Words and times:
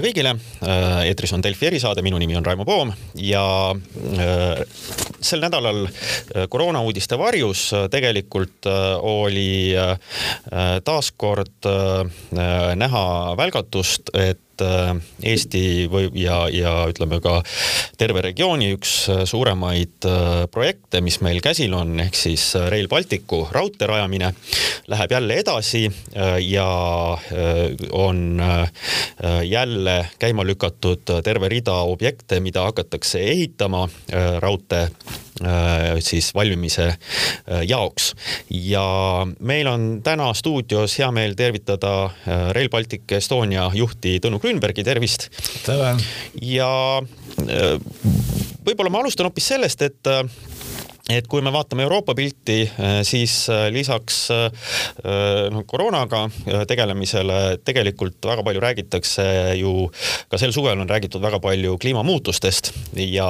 tere 0.00 0.14
kõigile, 0.14 0.30
äh, 0.64 1.08
eetris 1.10 1.32
on 1.36 1.42
Delfi 1.44 1.66
erisaade, 1.68 2.00
minu 2.00 2.16
nimi 2.20 2.36
on 2.38 2.44
Raimo 2.44 2.64
Poom 2.64 2.88
ja 3.20 3.42
äh, 3.74 4.62
sel 5.20 5.42
nädalal 5.44 5.82
äh, 5.84 6.46
koroonauudiste 6.48 7.18
varjus 7.20 7.66
tegelikult 7.92 8.64
oli 9.04 9.74
taaskord 10.84 11.68
näha 12.80 13.04
välgatust, 13.36 14.12
et 14.16 14.40
Eesti 14.60 15.88
või 15.90 16.08
ja, 16.20 16.42
ja 16.52 16.74
ütleme 16.90 17.20
ka 17.22 17.40
terve 18.00 18.22
regiooni 18.24 18.72
üks 18.76 18.94
suuremaid 19.28 20.06
projekte, 20.52 21.02
mis 21.04 21.20
meil 21.24 21.40
käsil 21.44 21.74
on, 21.76 21.98
ehk 22.04 22.16
siis 22.16 22.44
Rail 22.72 22.88
Balticu 22.88 23.42
raudtee 23.52 23.88
rajamine, 23.90 24.32
läheb 24.90 25.16
jälle 25.16 25.40
edasi 25.42 25.84
ja 26.46 26.68
on 27.92 28.42
jälle 29.44 29.96
käima 30.18 30.44
lükatud 30.46 31.10
terve 31.24 31.48
rida 31.48 31.80
objekte, 31.90 32.40
mida 32.40 32.62
hakatakse 32.62 33.20
ehitama 33.20 33.84
äh, 33.84 34.38
raudtee 34.38 34.82
äh, 34.82 35.19
siis 36.04 36.30
valmimise 36.34 36.86
äh, 36.90 37.62
jaoks. 37.68 38.12
ja 38.50 39.26
meil 39.40 39.66
on 39.70 39.88
täna 40.04 40.32
stuudios 40.34 40.98
hea 40.98 41.10
meel 41.14 41.34
tervitada 41.38 42.10
Rail 42.52 42.68
Baltic 42.68 43.12
Estonia 43.16 43.70
juhti 43.74 44.18
Tõnu 44.22 44.40
Grünbergi, 44.40 44.84
tervist. 44.84 45.28
tere. 45.66 45.94
ja 46.42 46.70
võib-olla 48.66 48.92
ma 48.92 49.02
alustan 49.02 49.30
hoopis 49.30 49.50
sellest, 49.54 49.82
et 49.82 50.12
et 51.10 51.26
kui 51.30 51.42
me 51.42 51.50
vaatame 51.52 51.84
Euroopa 51.86 52.14
pilti, 52.14 52.62
äh, 52.68 53.00
siis 53.06 53.34
äh, 53.50 53.68
lisaks 53.74 54.20
noh, 54.30 55.62
koroonaga 55.66 56.26
tegelemisele 56.68 57.58
tegelikult 57.64 58.26
väga 58.26 58.42
palju 58.44 58.60
räägitakse 58.62 59.24
ju, 59.58 59.72
ka 60.30 60.38
sel 60.38 60.52
suvel 60.54 60.80
on 60.82 60.88
räägitud 60.90 61.22
väga 61.22 61.40
palju 61.42 61.76
kliimamuutustest 61.80 62.70
ja 63.00 63.28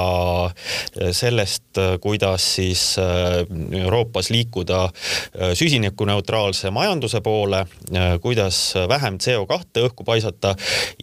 sellest, 1.15 1.79
kuidas 2.03 2.45
siis 2.57 2.83
Euroopas 2.99 4.29
liikuda 4.33 4.81
süsinikuneutraalse 5.57 6.71
majanduse 6.75 7.21
poole, 7.25 7.63
kuidas 8.23 8.59
vähem 8.91 9.17
CO2 9.23 9.85
õhku 9.87 10.05
paisata. 10.07 10.53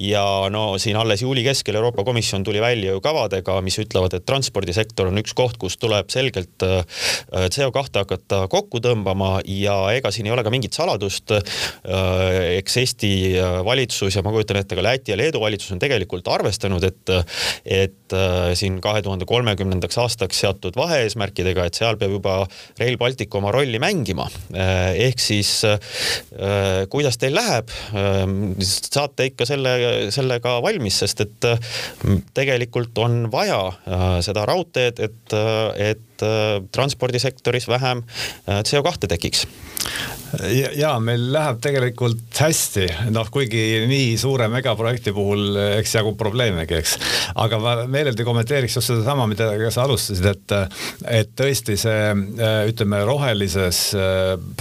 Ja 0.00 0.24
no 0.52 0.66
siin 0.78 0.98
alles 1.00 1.24
juuli 1.24 1.44
keskel 1.46 1.80
Euroopa 1.80 2.04
Komisjon 2.06 2.44
tuli 2.46 2.62
välja 2.62 2.94
ju 2.94 3.02
kavadega, 3.04 3.58
mis 3.64 3.78
ütlevad, 3.82 4.14
et 4.18 4.26
transpordisektor 4.28 5.10
on 5.10 5.22
üks 5.22 5.34
koht, 5.38 5.58
kus 5.60 5.78
tuleb 5.80 6.12
selgelt 6.14 6.67
Äh, 6.67 6.67
CO2 6.68 8.02
hakata 8.02 8.42
kokku 8.50 8.80
tõmbama 8.84 9.38
ja 9.48 9.76
ega 9.96 10.12
siin 10.14 10.28
ei 10.28 10.34
ole 10.34 10.44
ka 10.46 10.52
mingit 10.52 10.76
saladust. 10.76 11.32
Äh, 11.34 12.58
eks 12.58 12.78
Eesti 12.82 13.12
äh, 13.38 13.58
valitsus 13.66 14.16
ja 14.16 14.24
ma 14.24 14.32
kujutan 14.34 14.60
ette 14.60 14.78
ka 14.78 14.84
Läti 14.84 15.12
ja 15.12 15.18
Leedu 15.18 15.42
valitsus 15.42 15.72
on 15.74 15.82
tegelikult 15.82 16.28
arvestanud, 16.32 16.84
et, 16.84 17.14
et 17.64 18.16
siin 18.58 18.78
kahe 18.84 19.02
tuhande 19.04 19.26
kolmekümnendaks 19.28 19.98
aastaks 20.00 20.40
seatud 20.42 20.76
vahe-eesmärkidega, 20.78 21.66
et 21.68 21.78
seal 21.78 21.98
peab 22.00 22.14
juba 22.16 22.38
Rail 22.80 22.96
Baltic 23.00 23.34
oma 23.36 23.52
rolli 23.54 23.80
mängima. 23.82 24.28
ehk 24.54 25.20
siis 25.20 25.50
kuidas 26.90 27.18
teil 27.20 27.36
läheb, 27.36 27.72
saate 28.64 29.28
ikka 29.30 29.46
selle, 29.48 29.74
sellega 30.14 30.56
valmis, 30.64 31.00
sest 31.04 31.24
et 31.26 31.48
tegelikult 32.36 32.98
on 33.04 33.26
vaja 33.32 33.60
seda 34.24 34.46
raudteed, 34.48 35.02
et, 35.04 35.38
et 35.92 36.07
et 36.18 36.26
äh, 36.26 36.68
transpordisektoris 36.72 37.68
vähem 37.68 38.02
äh, 38.46 38.62
CO2 38.62 39.08
tekiks. 39.08 39.46
Ja, 40.76 40.90
meil 41.00 41.22
läheb 41.32 41.60
tegelikult 41.64 42.36
hästi, 42.36 42.84
noh, 43.14 43.30
kuigi 43.32 43.86
nii 43.88 44.10
suure 44.20 44.50
megaprojekti 44.52 45.14
puhul 45.16 45.56
eks 45.78 45.94
jagub 45.94 46.18
probleemegi, 46.20 46.76
eks. 46.76 46.96
aga 47.40 47.60
ma 47.62 47.72
meeleldi 47.88 48.26
kommenteeriks 48.26 48.76
just 48.76 48.90
sedasama, 48.90 49.24
mida 49.30 49.46
sa 49.72 49.86
alustasid, 49.86 50.26
et, 50.28 50.54
et 51.08 51.30
tõesti 51.38 51.78
see 51.80 52.10
ütleme 52.68 53.00
rohelises 53.08 53.80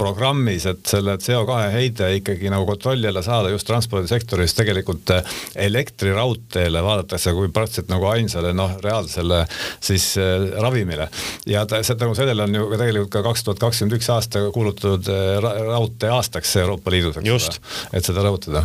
programmis, 0.00 0.64
et 0.70 0.88
selle 0.88 1.18
CO2 1.20 1.58
heide 1.74 2.08
ikkagi 2.16 2.48
nagu 2.54 2.64
kontrolli 2.70 3.10
alla 3.10 3.20
saada 3.26 3.52
just 3.52 3.68
transpordisektoris 3.68 4.56
tegelikult 4.56 5.12
elektriraudteele 5.68 6.80
vaadatakse 6.86 7.36
kui 7.36 7.52
praktiliselt 7.52 7.92
nagu 7.92 8.08
ainsale 8.14 8.54
noh, 8.56 8.78
reaalsele 8.80 9.44
siis 9.84 10.14
ravimile 10.56 11.10
ja 11.48 11.64
ta, 11.66 11.80
tänu 11.82 12.14
sellele 12.18 12.44
on 12.44 12.54
ju 12.54 12.66
ka 12.70 12.80
tegelikult 12.80 13.12
ka 13.12 13.22
kaks 13.26 13.44
tuhat 13.46 13.62
kakskümmend 13.62 13.96
üks 13.98 14.10
aasta 14.12 14.44
kuulutatud 14.54 15.08
raudtee 15.70 16.12
aastaks 16.12 16.56
Euroopa 16.62 16.92
Liidus, 16.92 17.18
eks 17.22 17.32
ole, 17.32 17.72
et 17.92 18.08
seda 18.08 18.24
rõhutada. 18.26 18.64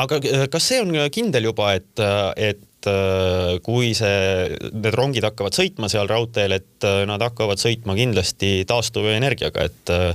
aga 0.00 0.20
äh, 0.24 0.48
kas 0.52 0.70
see 0.72 0.80
on 0.82 0.96
kindel 1.12 1.50
juba, 1.50 1.74
et, 1.78 2.04
et 2.36 2.66
et 2.80 2.88
äh, 2.88 3.58
kui 3.64 3.92
see, 3.96 4.56
need 4.72 4.94
rongid 4.96 5.24
hakkavad 5.26 5.56
sõitma 5.56 5.88
seal 5.92 6.08
raudteel, 6.08 6.54
et 6.56 6.86
äh, 6.86 7.02
nad 7.08 7.20
hakkavad 7.20 7.60
sõitma 7.60 7.94
kindlasti 7.98 8.64
taastuvenergiaga, 8.68 9.66
et 9.68 9.92
äh, 9.92 10.14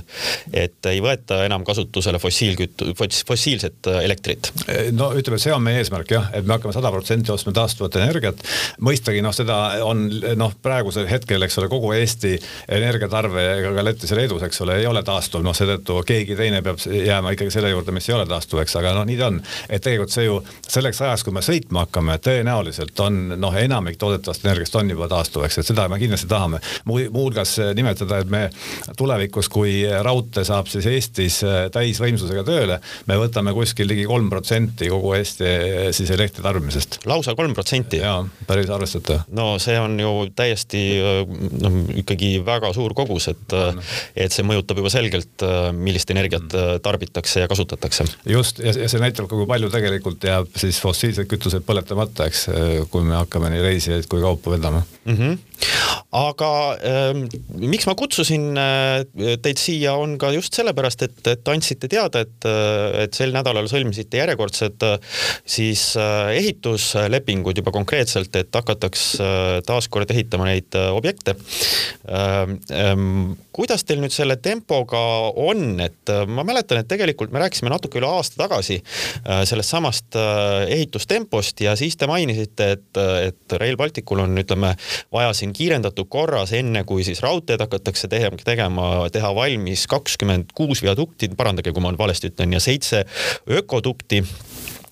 et 0.66 0.88
ei 0.90 1.00
võeta 1.02 1.42
enam 1.46 1.64
kasutusele 1.66 2.18
fossiilkütu-, 2.22 2.92
fossiilset 2.98 3.86
elektrit. 4.02 4.50
no 4.96 5.12
ütleme, 5.14 5.38
see 5.42 5.54
on 5.54 5.62
meie 5.62 5.82
eesmärk 5.82 6.10
jah, 6.10 6.28
et 6.34 6.46
me 6.46 6.56
hakkame 6.56 6.74
sada 6.74 6.90
protsenti 6.94 7.32
ostma 7.32 7.54
taastuvat 7.54 7.98
energiat. 8.00 8.42
mõistagi 8.82 9.22
noh, 9.22 9.34
seda 9.36 9.58
on 9.86 10.06
noh, 10.38 10.54
praegusel 10.62 11.06
hetkel, 11.10 11.42
eks 11.46 11.58
ole, 11.62 11.70
kogu 11.70 11.92
Eesti 11.96 12.34
energiatarve 12.72 13.46
ka 13.62 13.86
Lätis 13.86 14.10
ja 14.10 14.18
Leedus, 14.18 14.42
eks 14.46 14.60
ole, 14.64 14.80
ei 14.82 14.90
ole 14.90 15.04
taastuv, 15.06 15.44
noh 15.46 15.54
seetõttu 15.56 16.00
keegi 16.06 16.38
teine 16.38 16.62
peab 16.66 16.82
jääma 16.82 17.34
ikkagi 17.36 17.54
selle 17.54 17.70
juurde, 17.70 17.94
mis 17.94 18.08
ei 18.10 18.16
ole 18.18 18.26
taastuv, 18.30 18.64
eks, 18.64 18.78
aga 18.80 18.96
noh, 18.98 19.06
nii 19.06 19.20
ta 19.20 19.30
on. 19.30 19.40
et 19.68 19.82
tegelikult 19.82 20.14
see 20.14 20.26
ju 20.26 20.40
selleks 20.66 21.02
ajaks, 21.04 21.26
kui 21.26 21.36
me 21.36 21.44
sõitma 21.44 21.86
hakkame, 21.86 22.18
tõenäoliselt 22.22 22.55
tõenäoliselt 22.56 23.00
on 23.00 23.16
noh, 23.40 23.54
enamik 23.54 23.98
toodetavast 24.00 24.44
energiast 24.44 24.76
on 24.76 24.90
juba 24.90 25.08
taastuv, 25.10 25.44
eks, 25.46 25.58
et 25.60 25.68
seda 25.68 25.86
me 25.88 25.98
kindlasti 26.00 26.28
tahame. 26.28 26.60
muuhulgas 26.86 27.58
eh, 27.58 27.72
nimetada, 27.76 28.18
et 28.18 28.30
me 28.30 28.48
tulevikus, 28.96 29.48
kui 29.52 29.82
raudtee 30.02 30.44
saab 30.44 30.70
siis 30.72 30.86
Eestis 30.86 31.42
eh, 31.44 31.68
täisvõimsusega 31.72 32.44
tööle, 32.46 32.80
me 33.06 33.18
võtame 33.20 33.52
kuskil 33.56 33.88
ligi 33.88 34.06
kolm 34.08 34.30
protsenti 34.30 34.88
kogu 34.92 35.14
Eesti 35.18 35.44
eh, 35.44 35.92
siis 35.92 36.10
elektritarbimisest. 36.10 37.00
lausa 37.06 37.34
kolm 37.36 37.54
protsenti? 37.54 38.00
jaa, 38.00 38.24
päris 38.46 38.70
arvestatav. 38.70 39.26
no 39.36 39.58
see 39.62 39.78
on 39.80 39.98
ju 40.00 40.14
täiesti 40.36 40.82
noh, 41.60 41.78
ikkagi 42.02 42.36
väga 42.46 42.72
suur 42.76 42.94
kogus, 42.96 43.28
et, 43.32 43.56
et 44.16 44.32
see 44.32 44.46
mõjutab 44.46 44.80
juba 44.80 44.92
selgelt, 44.92 45.44
millist 45.76 46.10
energiat 46.10 46.56
tarbitakse 46.82 47.44
ja 47.44 47.50
kasutatakse. 47.50 48.08
just, 48.26 48.62
ja 48.64 48.88
see 48.88 49.02
näitab 49.02 49.28
ka, 49.28 49.36
kui 49.36 49.48
palju 49.48 49.70
tegelikult 49.72 50.24
jääb 50.24 50.50
siis 50.56 50.80
fossiilseid 50.80 51.28
kütuseid 51.30 51.66
põletamata, 51.66 52.28
eks 52.30 52.45
kui 52.90 53.06
me 53.06 53.16
hakkame 53.18 53.50
nii 53.52 53.64
reisijaid 53.64 54.08
kui 54.10 54.22
kaupa 54.24 54.56
vedama 54.56 54.82
mm. 55.04 55.16
-hmm. 55.16 55.38
aga 56.12 56.50
ähm, 56.84 57.24
miks 57.56 57.86
ma 57.86 57.94
kutsusin 57.94 58.56
äh, 58.58 59.36
teid 59.42 59.58
siia, 59.58 59.94
on 59.94 60.18
ka 60.18 60.30
just 60.32 60.54
sellepärast, 60.54 61.02
et, 61.02 61.26
et 61.26 61.48
andsite 61.48 61.88
teada, 61.88 62.20
et, 62.20 62.44
äh, 62.44 63.02
et 63.04 63.14
sel 63.14 63.32
nädalal 63.34 63.68
sõlmisite 63.70 64.20
järjekordsed 64.20 64.82
äh, 64.82 64.98
siis 65.44 65.96
äh, 65.96 66.36
ehituslepingud 66.40 67.56
juba 67.56 67.72
konkreetselt, 67.74 68.34
et 68.36 68.54
hakataks 68.54 69.06
äh, 69.20 69.62
taaskord 69.66 70.10
ehitama 70.10 70.50
neid 70.50 70.74
äh, 70.74 70.90
objekte 70.94 71.36
ähm,. 72.08 72.60
Ähm, 72.70 73.36
kuidas 73.56 73.86
teil 73.88 74.02
nüüd 74.02 74.12
selle 74.12 74.34
tempoga 74.36 74.98
on, 75.40 75.78
et 75.80 76.10
ma 76.28 76.42
mäletan, 76.44 76.82
et 76.82 76.88
tegelikult 76.90 77.30
me 77.32 77.40
rääkisime 77.40 77.70
natuke 77.72 77.96
üle 77.96 78.08
aasta 78.18 78.42
tagasi 78.42 78.76
sellest 79.48 79.72
samast 79.72 80.18
ehitustempost 80.68 81.62
ja 81.64 81.72
siis 81.80 81.96
te 81.96 82.04
mainisite, 82.10 82.35
mainisite, 82.36 82.70
et, 82.72 83.00
et 83.28 83.58
Rail 83.58 83.76
Balticul 83.76 84.20
on, 84.20 84.36
ütleme, 84.38 84.74
vaja 85.12 85.32
siin 85.34 85.52
kiirendatud 85.56 86.08
korras, 86.08 86.52
enne 86.52 86.84
kui 86.84 87.04
siis 87.04 87.22
raudteed 87.24 87.60
hakatakse 87.60 88.08
tegema, 88.08 88.36
tegema, 88.44 89.08
teha 89.12 89.32
valmis 89.34 89.86
kakskümmend 89.90 90.52
kuus 90.54 90.82
viadukti, 90.82 91.30
parandage, 91.36 91.72
kui 91.72 91.82
ma 91.82 91.94
valesti 91.98 92.32
ütlen, 92.32 92.52
ja 92.52 92.60
seitse 92.60 93.04
ökodukti 93.48 94.22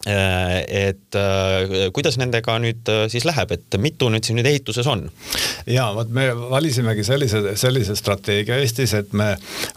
et 0.06 1.16
äh, 1.16 1.90
kuidas 1.96 2.18
nendega 2.20 2.58
nüüd 2.60 2.88
äh, 2.92 3.06
siis 3.12 3.24
läheb, 3.24 3.54
et 3.56 3.76
mitu 3.80 4.10
nüüd 4.12 4.26
siin 4.26 4.36
nüüd 4.36 4.48
ehituses 4.50 4.86
on? 4.90 5.06
ja 5.70 5.86
vot 5.96 6.10
me 6.12 6.26
valisimegi 6.36 7.06
sellise, 7.06 7.40
sellise 7.60 7.96
strateegia 7.96 8.58
Eestis, 8.60 8.92
et 8.98 9.14
me, 9.16 9.30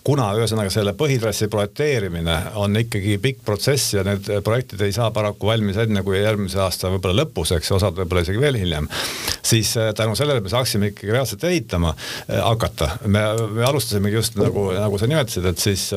kuna 0.07 0.27
ühesõnaga 0.35 0.71
selle 0.73 0.91
põhitrassi 0.99 1.47
projekteerimine 1.51 2.35
on 2.59 2.75
ikkagi 2.75 3.15
pikk 3.23 3.45
protsess 3.47 3.95
ja 3.95 4.03
need 4.07 4.27
projektid 4.43 4.83
ei 4.83 4.95
saa 4.95 5.13
paraku 5.15 5.47
valmis 5.47 5.79
enne 5.79 6.03
kui 6.03 6.19
järgmise 6.19 6.59
aasta 6.65 6.91
võib-olla 6.91 7.23
lõpus, 7.23 7.55
eks 7.55 7.71
osad 7.77 7.95
võib-olla 7.95 8.25
isegi 8.27 8.43
veel 8.43 8.59
hiljem, 8.59 8.91
siis 9.39 9.77
tänu 9.95 10.17
sellele 10.19 10.43
me 10.43 10.51
saaksime 10.51 10.91
ikkagi 10.91 11.15
reaalselt 11.15 11.47
ehitama 11.47 11.93
hakata. 12.27 12.91
me, 13.07 13.23
me 13.55 13.63
alustasimegi 13.69 14.19
just 14.19 14.35
nagu, 14.35 14.67
nagu 14.75 14.99
sa 14.99 15.07
nimetasid, 15.07 15.47
et 15.53 15.63
siis, 15.63 15.87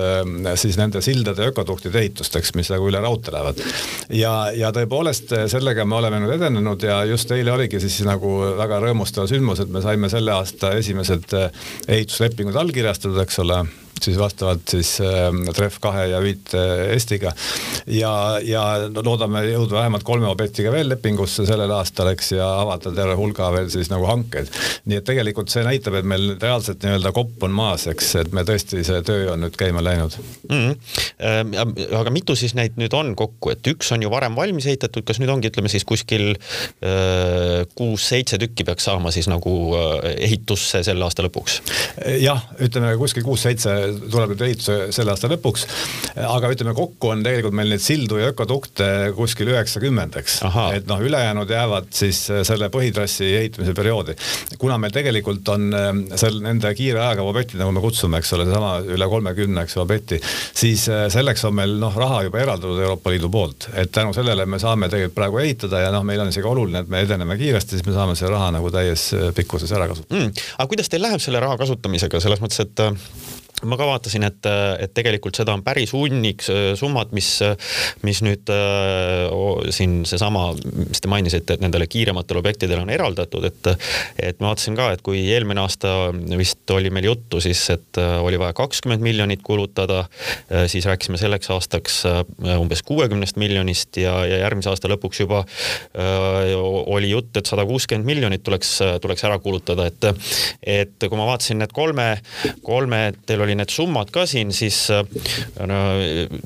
siis 0.63 0.79
nende 0.79 1.03
sildade 1.03 1.51
ökoduktide 1.51 1.99
ehitusteks, 2.05 2.55
mis 2.55 2.71
nagu 2.71 2.87
üle 2.87 3.03
raudtee 3.03 3.35
lähevad 3.35 3.67
ja, 4.21 4.33
ja 4.57 4.71
tõepoolest 4.75 5.35
eh, 5.37 5.45
sellega 5.51 5.85
me 5.89 5.99
oleme 5.99 6.21
nüüd 6.23 6.37
edenenud 6.37 6.87
ja 6.87 7.03
just 7.09 7.31
eile 7.35 7.55
oligi 7.55 7.81
siis 7.83 8.01
nagu 8.07 8.37
väga 8.59 8.81
rõõmustav 8.85 9.29
sündmus, 9.31 9.63
et 9.65 9.73
me 9.73 9.83
saime 9.85 10.11
selle 10.13 10.35
aasta 10.37 10.75
esimesed 10.79 11.37
eh, 11.39 11.63
ehituslepingud 11.97 12.59
allkirjastatud, 12.61 13.21
eks 13.25 13.41
ole 13.45 13.63
siis 14.05 14.19
vastavalt 14.21 14.69
siis 14.71 14.97
Treff 15.57 15.81
kahe 15.83 16.07
ja 16.13 16.21
Viit 16.23 16.55
Estiga. 16.95 17.33
ja, 17.87 18.13
ja 18.45 18.65
loodame 19.05 19.45
jõuda 19.49 19.81
vähemalt 19.81 20.05
kolme 20.07 20.29
objektiga 20.31 20.73
veel 20.73 20.91
lepingusse 20.91 21.47
sellel 21.49 21.71
aastal, 21.75 22.13
eks, 22.15 22.33
ja 22.37 22.47
avada 22.63 22.93
terve 22.95 23.17
hulga 23.19 23.51
veel 23.55 23.71
siis 23.73 23.91
nagu 23.93 24.07
hanked. 24.09 24.51
nii 24.91 25.01
et 25.01 25.07
tegelikult 25.07 25.53
see 25.53 25.65
näitab, 25.67 25.99
et 26.01 26.09
meil 26.09 26.35
reaalselt 26.41 26.85
nii-öelda 26.85 27.13
kopp 27.17 27.47
on 27.47 27.55
maas, 27.55 27.87
eks, 27.91 28.15
et 28.23 28.33
me 28.37 28.45
tõesti, 28.49 28.85
see 28.87 29.03
töö 29.07 29.31
on 29.35 29.45
nüüd 29.45 29.57
käima 29.59 29.83
läinud 29.85 30.17
mm. 30.49 30.75
-hmm. 30.75 31.97
aga 32.01 32.15
mitu 32.15 32.37
siis 32.39 32.55
neid 32.59 32.79
nüüd 32.81 32.95
on 32.97 33.15
kokku, 33.19 33.53
et 33.55 33.73
üks 33.73 33.93
on 33.95 34.03
ju 34.03 34.11
varem 34.13 34.37
valmis 34.37 34.67
ehitatud, 34.67 35.05
kas 35.07 35.21
nüüd 35.23 35.33
ongi, 35.33 35.51
ütleme 35.53 35.73
siis 35.73 35.85
kuskil 35.89 36.35
kuus-seitse 37.79 38.39
tükki 38.41 38.65
peaks 38.69 38.85
saama 38.89 39.11
siis 39.15 39.29
nagu 39.31 39.55
ehitusse 40.17 40.83
selle 40.87 41.05
aasta 41.07 41.25
lõpuks? 41.27 41.61
jah, 42.21 42.45
ütleme 42.63 42.95
kuskil 43.01 43.25
kuus-seitse 43.27 43.77
tuleb 44.11 44.35
nüüd 44.35 44.45
ehituse 44.47 44.79
selle 44.95 45.15
aasta 45.15 45.31
lõpuks. 45.31 45.67
aga 46.27 46.51
ütleme 46.55 46.75
kokku 46.77 47.13
on 47.15 47.25
tegelikult 47.25 47.57
meil 47.57 47.73
neid 47.75 47.83
sildu 47.85 48.21
ja 48.21 48.31
ökodukte 48.33 48.89
kuskil 49.17 49.53
üheksakümmend, 49.55 50.17
eks. 50.21 50.41
et 50.75 50.89
noh, 50.91 51.03
ülejäänud 51.05 51.51
jäävad 51.51 51.91
siis 51.95 52.23
selle 52.47 52.71
põhitrassi 52.73 53.29
ehitamise 53.41 53.75
perioodi. 53.77 54.17
kuna 54.59 54.79
meil 54.79 54.95
tegelikult 54.95 55.49
on 55.55 55.71
seal 56.15 56.41
nende 56.45 56.73
kiire 56.77 57.03
ajaga 57.03 57.27
objektid, 57.27 57.61
nagu 57.61 57.75
me 57.75 57.83
kutsume, 57.85 58.21
eks 58.21 58.33
ole, 58.37 58.47
seesama 58.49 58.73
üle 58.87 59.09
kolmekümne, 59.11 59.65
eks 59.67 59.77
objekti, 59.83 60.21
siis 60.57 60.87
selleks 60.87 61.45
on 61.49 61.57
meil 61.59 61.77
noh, 61.83 61.97
raha 61.97 62.25
juba 62.27 62.43
eraldatud 62.43 62.81
Euroopa 62.81 63.15
Liidu 63.15 63.31
poolt, 63.33 63.69
et 63.75 63.93
tänu 63.95 64.15
sellele 64.17 64.47
me 64.47 64.61
saame 64.63 64.91
tegelikult 64.91 65.19
praegu 65.19 65.43
ehitada 65.43 65.85
ja 65.85 65.93
noh, 65.95 66.05
meil 66.07 66.23
on 66.23 66.33
isegi 66.33 66.49
oluline, 66.49 66.85
et 66.85 66.93
me 66.93 67.03
edeneme 67.05 67.37
kiiresti, 67.41 67.79
siis 67.79 67.87
me 67.87 67.97
saame 67.97 68.17
selle 68.19 68.35
raha 68.37 68.51
nagu 68.59 68.73
täies 68.75 69.11
pikkuses 69.37 69.73
ära 69.77 69.89
kasutada 69.91 70.21
mm.. 70.21 70.49
aga 70.59 70.71
kuidas 70.71 70.91
teil 70.93 71.05
läheb 71.07 71.23
selle 71.23 71.43
raha 71.43 71.59
kasutamisega 71.61 72.23
selles 72.23 72.43
mõttes, 72.43 72.63
et 72.65 73.40
ma 73.65 73.77
ka 73.77 73.89
vaatasin, 73.89 74.25
et, 74.29 74.47
et 74.81 74.93
tegelikult 74.97 75.37
seda 75.37 75.55
on 75.57 75.65
päris 75.67 75.93
hunnik 75.95 76.45
summad, 76.79 77.13
mis, 77.17 77.29
mis 78.07 78.23
nüüd 78.25 78.51
äh, 78.53 79.29
siin 79.75 80.01
seesama, 80.09 80.51
mis 80.91 81.03
te 81.03 81.11
mainisite, 81.11 81.57
et 81.57 81.65
nendele 81.65 81.89
kiirematele 81.91 82.41
objektidele 82.41 82.85
on 82.85 82.93
eraldatud, 82.93 83.45
et, 83.49 83.71
et 84.23 84.41
ma 84.41 84.53
vaatasin 84.53 84.79
ka, 84.79 84.91
et 84.95 85.05
kui 85.07 85.23
eelmine 85.35 85.63
aasta 85.63 86.11
vist 86.39 86.71
oli 86.75 86.93
meil 86.95 87.11
juttu 87.11 87.41
siis, 87.43 87.63
et 87.75 88.01
äh, 88.01 88.17
oli 88.25 88.41
vaja 88.41 88.57
kakskümmend 88.57 89.05
miljonit 89.05 89.45
kulutada, 89.47 90.05
äh, 90.51 90.67
siis 90.71 90.89
rääkisime 90.89 91.21
selleks 91.21 91.51
aastaks 91.53 92.01
äh, 92.09 92.23
umbes 92.57 92.83
kuuekümnest 92.87 93.39
miljonist 93.41 94.01
ja, 94.01 94.15
ja 94.29 94.41
järgmise 94.45 94.73
aasta 94.73 94.91
lõpuks 94.91 95.23
juba 95.25 95.45
äh, 95.45 96.55
oli 96.61 97.13
jutt, 97.13 97.35
et 97.37 97.51
sada 97.51 97.67
kuuskümmend 97.69 98.09
miljonit 98.09 98.45
tuleks, 98.47 98.77
tuleks 99.03 99.25
ära 99.29 99.39
kulutada, 99.43 99.89
et, 99.91 100.09
et 100.63 101.09
kui 101.09 101.19
ma 101.19 101.29
vaatasin 101.29 101.61
need 101.61 101.75
kolme, 101.77 102.09
kolme, 102.67 103.03
teil 103.41 103.49
oli 103.49 103.57
need 103.59 103.73
summad 103.73 104.11
ka 104.13 104.27
siin, 104.29 104.53
siis 104.55 104.79
no, 104.91 105.79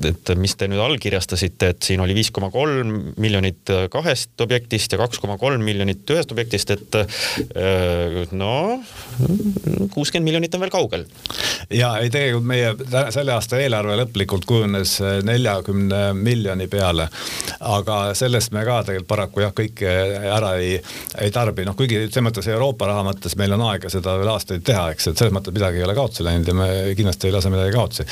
et 0.07 0.31
mis 0.39 0.55
te 0.55 0.69
nüüd 0.71 0.81
allkirjastasite, 0.81 1.71
et 1.73 1.89
siin 1.89 2.03
oli 2.03 2.15
viis 2.15 2.31
koma 2.35 2.49
kolm 2.53 3.11
miljonit 3.21 3.71
kahest 3.91 4.41
objektist 4.45 4.95
ja 4.95 4.99
kaks 5.01 5.19
koma 5.23 5.37
kolm 5.41 5.63
miljonit 5.65 6.07
ühest 6.15 6.31
objektist, 6.31 6.71
et 6.75 8.31
no 8.35 8.53
kuuskümmend 9.95 10.27
miljonit 10.27 10.55
on 10.55 10.63
veel 10.63 10.73
kaugel. 10.73 11.05
ja 11.69 11.95
ei, 11.99 12.09
tegelikult 12.13 12.47
meie 12.47 12.71
selle 13.13 13.35
aasta 13.35 13.59
eelarve 13.59 13.97
lõplikult 13.99 14.47
kujunes 14.47 14.97
neljakümne 15.25 16.01
miljoni 16.15 16.67
peale. 16.71 17.09
aga 17.59 17.99
sellest 18.15 18.53
me 18.55 18.65
ka 18.65 18.81
tegelikult 18.83 19.09
paraku 19.09 19.45
jah, 19.45 19.53
kõike 19.55 19.91
ära 20.35 20.55
ei, 20.61 20.79
ei 21.21 21.31
tarbi, 21.35 21.65
noh 21.67 21.75
kuigi 21.75 22.05
selles 22.05 22.27
mõttes 22.29 22.49
Euroopa 22.51 22.87
raha 22.89 23.05
mõttes 23.09 23.35
meil 23.39 23.53
on 23.57 23.65
aega 23.69 23.91
seda 23.91 24.15
veel 24.19 24.31
aastaid 24.31 24.63
teha, 24.65 24.89
eks, 24.95 25.11
et 25.11 25.19
selles 25.19 25.35
mõttes 25.35 25.55
midagi 25.55 25.81
ei 25.81 25.87
ole 25.87 25.97
kaotsi 25.97 26.25
läinud 26.25 26.49
ja 26.49 26.57
me 26.57 26.69
kindlasti 26.97 27.29
ei 27.29 27.35
lase 27.35 27.51
midagi 27.53 27.73
kaotsi. 27.75 28.05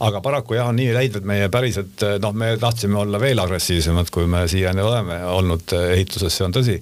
aga 0.00 0.20
paraku 0.24 0.58
jah, 0.58 0.68
on 0.68 0.76
nii 0.78 0.92
läinud, 0.94 1.20
et 1.20 1.28
meie 1.28 1.48
päriselt 1.52 2.04
noh, 2.22 2.34
me 2.36 2.52
tahtsime 2.60 2.98
olla 3.02 3.20
veel 3.20 3.38
agressiivsemad, 3.42 4.10
kui 4.14 4.26
me 4.30 4.44
siiani 4.48 4.82
oleme 4.84 5.18
olnud 5.32 5.74
ehituses, 5.78 6.34
see 6.34 6.46
on 6.46 6.54
tõsi. 6.54 6.78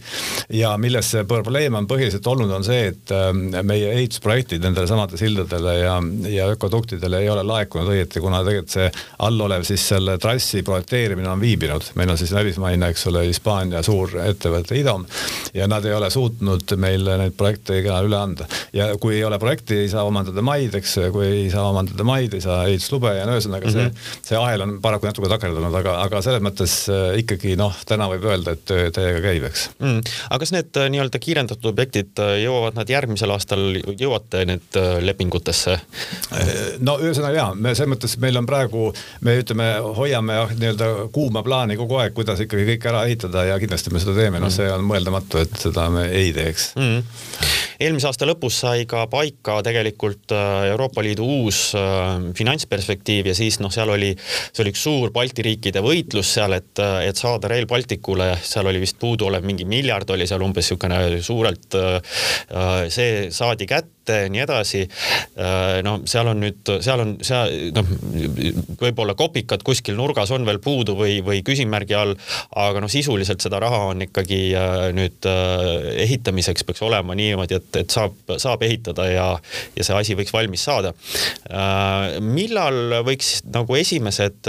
ja 0.59 0.75
milles 0.81 1.11
see 1.15 1.25
probleem 1.29 1.79
on 1.79 1.89
põhiliselt 1.91 2.27
olnud, 2.27 2.51
on 2.53 2.65
see, 2.67 2.91
et 2.93 3.15
ähm, 3.15 3.47
meie 3.67 3.93
ehitusprojektid 3.95 4.65
nendele 4.65 4.89
samadele 4.91 5.21
sildadele 5.21 5.77
ja, 5.79 5.97
ja 6.33 6.49
ökoduktidele 6.55 7.23
ei 7.23 7.31
ole 7.31 7.45
laekunud 7.47 7.93
õieti, 7.95 8.23
kuna 8.25 8.43
tegelikult 8.45 8.75
see 8.77 8.91
allolev 9.27 9.65
siis 9.67 9.85
selle 9.93 10.17
trassi 10.23 10.63
projekteerimine 10.67 11.29
on 11.31 11.41
viibinud. 11.41 11.93
meil 11.95 12.11
on 12.11 12.19
siis 12.19 12.33
välismaine, 12.35 12.91
eks 12.93 13.07
ole, 13.11 13.27
Hispaania 13.27 13.83
suur 13.87 14.17
ettevõte 14.25 14.77
IDOM 14.79 15.07
ja 15.55 15.69
nad 15.71 15.85
ei 15.85 15.95
ole 15.95 16.11
suutnud 16.11 16.77
meile 16.81 17.17
neid 17.21 17.37
projekte 17.37 17.81
ka 17.85 18.01
üle 18.07 18.19
anda. 18.19 18.47
ja 18.73 18.91
kui 19.01 19.17
ei 19.17 19.25
ole 19.25 19.39
projekti, 19.39 19.83
ei 19.85 19.89
saa 19.93 20.05
omandada 20.09 20.43
maid, 20.43 20.75
eks, 20.79 20.97
kui 21.13 21.31
ei 21.37 21.51
saa 21.53 21.67
omandada 21.71 22.07
maid, 22.07 22.35
ei 22.37 22.43
saa 22.45 22.65
ehituslube 22.69 23.13
ja 23.17 23.27
no 23.29 23.37
ühesõnaga 23.37 23.71
see 23.71 23.85
mm, 23.85 23.93
-hmm. 23.93 24.21
see 24.29 24.39
ahel 24.39 24.65
on 24.65 24.77
paraku 24.83 25.09
natuke 25.09 25.31
takerdunud, 25.31 25.75
aga, 25.81 25.97
aga 26.05 26.23
selles 26.25 26.43
mõttes 26.45 26.77
äh, 26.93 27.19
ikkagi 27.23 27.57
noh, 27.61 27.75
täna 27.89 28.09
võib 28.13 28.27
öelda, 28.31 28.57
et 28.57 28.65
töö 28.69 28.89
täiega 28.95 29.23
käib, 29.25 29.47
eks 29.51 29.69
mm.. 29.79 30.01
aga 30.31 30.41
kas 30.43 30.55
need 30.55 30.81
äh, 30.81 30.89
nii-öelda 30.95 31.21
kiirendatud 31.23 31.71
objektid, 31.73 32.13
äh, 32.23 32.37
jõuavad 32.45 32.79
nad 32.79 32.91
järgmisel 32.91 33.35
aastal, 33.35 33.65
jõuate 33.97 34.45
need 34.49 34.81
lepingutesse? 35.05 35.79
no 36.87 36.97
ühesõnaga 37.03 37.37
jaa, 37.37 37.55
me 37.55 37.75
selles 37.75 37.93
mõttes 37.95 38.17
meil 38.23 38.41
on 38.41 38.49
praegu, 38.49 38.89
me 39.27 39.37
ütleme, 39.43 39.71
hoiame 39.97 40.41
nii-öelda 40.57 40.91
kuuma 41.15 41.43
plaani 41.47 41.79
kogu 41.79 42.01
aeg, 42.03 42.15
kuidas 42.17 42.43
ikkagi 42.45 42.67
kõik 42.73 42.91
ära 42.91 43.07
ehitada 43.09 43.47
ja 43.51 43.61
kindlasti 43.63 43.93
me 43.95 44.03
seda 44.03 44.17
teeme, 44.19 44.43
noh, 44.43 44.53
see 44.53 44.69
on 44.73 44.85
mõeldamatu, 44.87 45.43
et 45.45 45.57
seda 45.61 45.89
me 45.93 46.09
ei 46.11 46.33
teeks 46.37 46.73
mm. 46.77 47.66
Eelmise 47.81 48.09
aasta 48.11 48.29
lõpus 48.29 48.61
sai 48.65 48.87
ka 48.89 49.07
paika 49.11 49.59
tegelikult 49.67 50.35
Euroopa 50.71 51.05
Liidu 51.05 51.27
uus 51.41 51.61
äh, 51.79 52.31
finantsperspektiiv 52.37 53.33
ja 53.33 53.37
siis 53.39 53.61
noh, 53.63 53.73
seal 53.75 53.93
oli, 53.95 54.13
see 54.17 54.65
oli 54.65 54.75
üks 54.75 54.85
suur 54.87 55.13
Balti 55.15 55.45
riikide 55.47 55.83
võitlus 55.85 56.35
seal, 56.39 56.57
et, 56.59 56.83
et 57.07 57.19
saada 57.19 57.51
Rail 57.53 57.69
Balticule, 57.71 58.33
seal 58.43 58.71
oli 58.71 58.83
vist 58.83 59.01
puuduolev 59.03 59.45
mingi 59.47 59.69
miljard 59.69 60.11
oli 60.15 60.29
seal 60.29 60.45
umbes 60.47 60.67
niisugune 60.67 61.21
suurelt 61.23 61.77
äh,, 61.79 62.17
see 62.93 63.29
saadi 63.35 63.69
kätte 63.71 63.96
ette, 64.07 64.29
nii 64.31 64.43
edasi. 64.45 64.83
Äh, 65.37 65.83
no 65.87 65.99
seal 66.09 66.31
on 66.31 66.41
nüüd, 66.43 66.71
seal 66.85 67.03
on, 67.03 67.15
seal 67.27 67.53
noh, 67.75 67.91
võib-olla 68.81 69.17
kopikad 69.19 69.65
kuskil 69.67 69.97
nurgas 69.99 70.31
on 70.35 70.47
veel 70.47 70.61
puudu 70.63 70.97
või, 70.99 71.19
või 71.27 71.43
küsimärgi 71.47 71.97
all, 71.99 72.15
aga 72.57 72.83
noh, 72.83 72.91
sisuliselt 72.93 73.43
seda 73.43 73.61
raha 73.63 73.83
on 73.91 74.07
ikkagi 74.07 74.41
äh, 74.57 74.77
nüüd 74.97 75.27
äh, 75.29 75.91
ehitamiseks 76.07 76.67
peaks 76.67 76.85
olema 76.87 77.17
niimoodi, 77.19 77.59
et, 77.59 77.71
et 77.83 77.95
saab, 77.95 78.17
saab 78.43 78.63
ehitada 78.67 79.09
ja, 79.11 79.29
ja 79.77 79.87
see 79.87 79.97
asi 79.97 80.17
võiks 80.19 80.35
valmis 80.35 80.65
saada. 80.67 80.93
millal 82.23 83.01
võiks 83.07 83.41
nagu 83.53 83.77
esimesed 83.79 84.49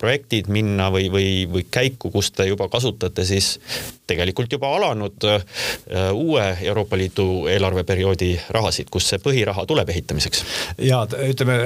projektid 0.00 0.50
minna 0.52 0.88
või, 0.92 1.08
või, 1.12 1.28
või 1.50 1.64
käiku, 1.70 2.10
kus 2.12 2.30
te 2.34 2.46
juba 2.48 2.68
kasutate 2.72 3.24
siis 3.28 3.52
tegelikult 4.10 4.52
juba 4.52 4.72
alanud 4.76 5.26
uue 6.14 6.46
Euroopa 6.66 6.98
Liidu 6.98 7.28
eelarveperioodi 7.52 8.32
raha? 8.56 8.59
Rahasid, 8.60 8.92
kust 8.92 9.10
see 9.10 9.22
põhiraha 9.22 9.66
tuleb 9.68 9.90
ehitamiseks? 9.90 10.44
ja 10.86 11.02
ütleme, 11.26 11.58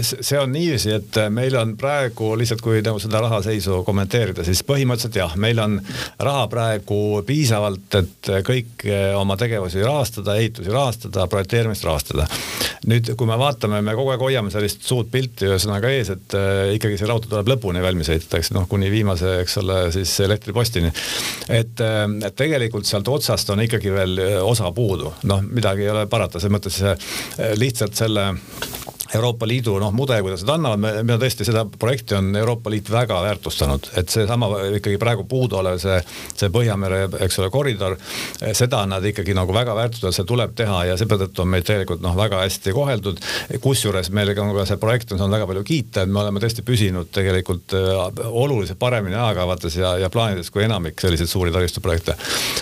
see 0.00 0.38
on 0.40 0.52
niiviisi, 0.54 0.94
et 0.98 1.20
meil 1.34 1.56
on 1.58 1.74
praegu 1.78 2.32
lihtsalt, 2.38 2.62
kui 2.64 2.80
nagu 2.84 3.00
seda 3.02 3.20
rahaseisu 3.24 3.82
kommenteerida, 3.86 4.46
siis 4.46 4.62
põhimõtteliselt 4.66 5.18
jah, 5.20 5.34
meil 5.40 5.58
on 5.62 5.78
raha 6.22 6.46
praegu 6.50 6.98
piisavalt, 7.26 7.98
et 7.98 8.30
kõiki 8.46 8.92
oma 9.18 9.36
tegevusi 9.40 9.82
rahastada, 9.84 10.36
ehitusi 10.40 10.72
rahastada, 10.72 11.26
projekteerimist 11.30 11.84
rahastada. 11.84 12.26
nüüd, 12.88 13.10
kui 13.18 13.26
me 13.26 13.36
vaatame, 13.38 13.80
me 13.84 13.94
kogu 13.98 14.12
aeg 14.12 14.22
hoiame 14.22 14.52
sellist 14.52 14.84
suurt 14.86 15.10
pilti 15.12 15.48
ühesõnaga 15.48 15.90
ees, 15.92 16.12
et 16.14 16.36
äh, 16.38 16.74
ikkagi 16.76 16.98
see 17.00 17.08
raudtee 17.08 17.30
tuleb 17.32 17.50
lõpuni 17.54 17.82
valmis 17.82 18.08
ehitada, 18.12 18.38
eks 18.40 18.52
noh, 18.54 18.68
kuni 18.70 18.90
viimase, 18.92 19.38
eks 19.42 19.58
ole, 19.62 19.78
siis 19.94 20.12
elektripostini. 20.24 20.92
et 21.48 21.82
äh, 21.84 22.06
tegelikult 22.36 22.86
sealt 22.88 23.08
otsast 23.08 23.50
on 23.50 23.64
ikkagi 23.64 23.92
veel 23.92 24.22
osa 24.44 24.70
puudu, 24.72 25.12
noh, 25.28 25.42
midagi 25.42 25.86
ei 25.86 25.92
ole 25.92 26.06
parata 26.06 26.27
vaadata, 26.28 26.40
selles 26.40 26.54
mõttes 26.54 26.78
äh, 26.84 27.56
lihtsalt 27.58 27.96
selle 27.96 28.28
Euroopa 29.14 29.46
Liidu 29.48 29.78
noh, 29.80 29.92
mudel, 29.94 30.20
kuidas 30.22 30.42
nad 30.44 30.58
annavad, 30.58 30.80
me, 30.82 30.90
me 31.06 31.16
tõesti 31.20 31.46
seda 31.48 31.62
projekti 31.80 32.16
on 32.18 32.28
Euroopa 32.36 32.70
Liit 32.70 32.90
väga 32.92 33.22
väärtustanud, 33.24 33.88
et 33.96 34.12
seesama 34.12 34.50
ikkagi 34.76 34.98
praegu 35.00 35.24
puuduolev 35.28 35.78
see, 35.80 35.96
see 36.36 36.50
Põhjamere, 36.52 37.06
eks 37.24 37.38
ole, 37.40 37.48
koridor, 37.52 37.96
seda 38.56 38.82
nad 38.88 39.04
ikkagi 39.08 39.36
nagu 39.36 39.54
väga 39.56 39.76
väärtustavad, 39.78 40.16
see 40.16 40.28
tuleb 40.28 40.52
teha 40.58 40.82
ja 40.90 40.96
seetõttu 41.00 41.44
on 41.44 41.52
meid 41.54 41.64
tegelikult 41.68 42.02
noh, 42.04 42.16
väga 42.18 42.42
hästi 42.42 42.74
koheldud. 42.76 43.22
kusjuures 43.64 44.10
meil 44.12 44.34
on 44.36 44.52
ka 44.58 44.66
see 44.68 44.80
projekt 44.82 45.12
on 45.12 45.22
saanud 45.22 45.38
väga 45.38 45.48
palju 45.48 45.64
kiita, 45.70 46.04
et 46.04 46.12
me 46.12 46.20
oleme 46.20 46.44
tõesti 46.44 46.64
püsinud 46.66 47.08
tegelikult 47.14 47.76
äh, 47.78 48.20
oluliselt 48.28 48.78
paremini 48.78 49.16
ajakavates 49.16 49.78
ja, 49.80 49.94
ja 50.02 50.12
plaanides 50.12 50.52
kui 50.52 50.66
enamik 50.66 51.00
selliseid 51.00 51.32
suuri 51.32 51.54
taristuprojekte. 51.54 52.16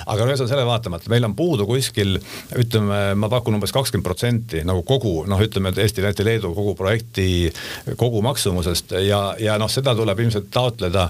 aga 0.06 0.30
ühesõnaga 0.30 0.52
selle 0.54 0.68
vaatamata, 0.68 1.10
meil 1.10 1.26
on 1.26 1.34
puudu 1.34 1.66
kuskil 1.66 2.20
ütleme, 2.54 3.02
ma 3.18 3.30
pakun 3.32 3.58
umbes 3.58 3.74
kakskümmend 3.74 4.06
protsenti 4.06 4.62
nagu 4.66 4.86
kogu 4.86 5.18
noh, 5.26 5.42
ütleme 5.42 5.74
Eesti-Läti-Leedu 5.74 6.35
Leedu 6.35 6.35
kogu 6.42 6.74
projekti 6.78 7.52
kogumaksumusest 7.96 8.96
ja, 9.06 9.20
ja 9.40 9.56
noh, 9.60 9.70
seda 9.72 9.94
tuleb 9.96 10.20
ilmselt 10.24 10.48
taotleda 10.52 11.08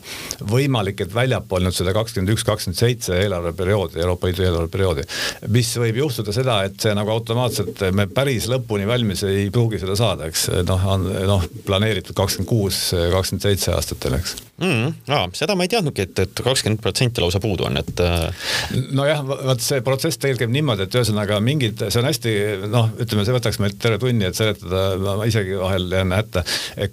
võimalik, 0.50 1.02
et 1.04 1.14
väljapool 1.14 1.64
nüüd 1.66 1.76
seda 1.76 1.94
kakskümmend 1.96 2.34
üks, 2.34 2.44
kakskümmend 2.46 2.80
seitse 2.80 3.18
eelarveperioodi, 3.22 4.00
Euroopa 4.02 4.30
Liidu 4.30 4.46
eelarveperioodi. 4.46 5.06
mis 5.54 5.72
võib 5.80 6.02
juhtuda 6.02 6.34
seda, 6.36 6.62
et 6.68 6.80
see 6.80 6.94
nagu 6.96 7.12
automaatselt 7.14 7.86
me 7.96 8.06
päris 8.06 8.48
lõpuni 8.50 8.88
valmis 8.88 9.24
ei 9.26 9.50
pruugi 9.50 9.80
seda 9.82 9.96
saada, 9.98 10.30
eks 10.30 10.48
noh, 10.68 10.88
on 10.94 11.08
noh 11.26 11.46
planeeritud 11.66 12.16
kakskümmend 12.16 12.50
kuus, 12.50 12.82
kakskümmend 12.92 13.48
seitse 13.48 13.74
aastatel, 13.76 14.20
eks 14.20 14.36
mm,. 14.62 14.94
aa, 15.12 15.28
seda 15.36 15.56
ma 15.58 15.66
ei 15.66 15.72
teadnudki, 15.72 16.08
et, 16.08 16.24
et 16.26 16.44
kakskümmend 16.44 16.82
protsenti 16.84 17.24
lausa 17.24 17.40
puudu 17.42 17.68
on, 17.68 17.76
et. 17.80 18.00
Äh, 18.00 18.48
nojah, 18.96 19.22
vot 19.26 19.62
see 19.62 19.82
protsess 19.84 20.20
tegelikult 20.22 20.46
käib 20.46 20.54
niimoodi, 20.54 20.86
et 20.86 20.96
ühesõnaga 20.96 21.38
mingid, 21.42 21.82
see 21.90 22.00
on 22.00 22.08
hästi 22.08 22.32
noh, 22.70 22.90
ütleme, 23.02 23.24
see 23.26 23.34
võtaks 23.34 23.58
meilt 23.62 23.78
terve 23.82 23.98
tunni, 24.02 24.26
et 24.28 24.38
seletada, 24.38 24.82
ma 25.02 25.26
isegi 25.28 25.56
vahel 25.58 25.88
jään 25.92 26.14
hätta, 26.14 26.44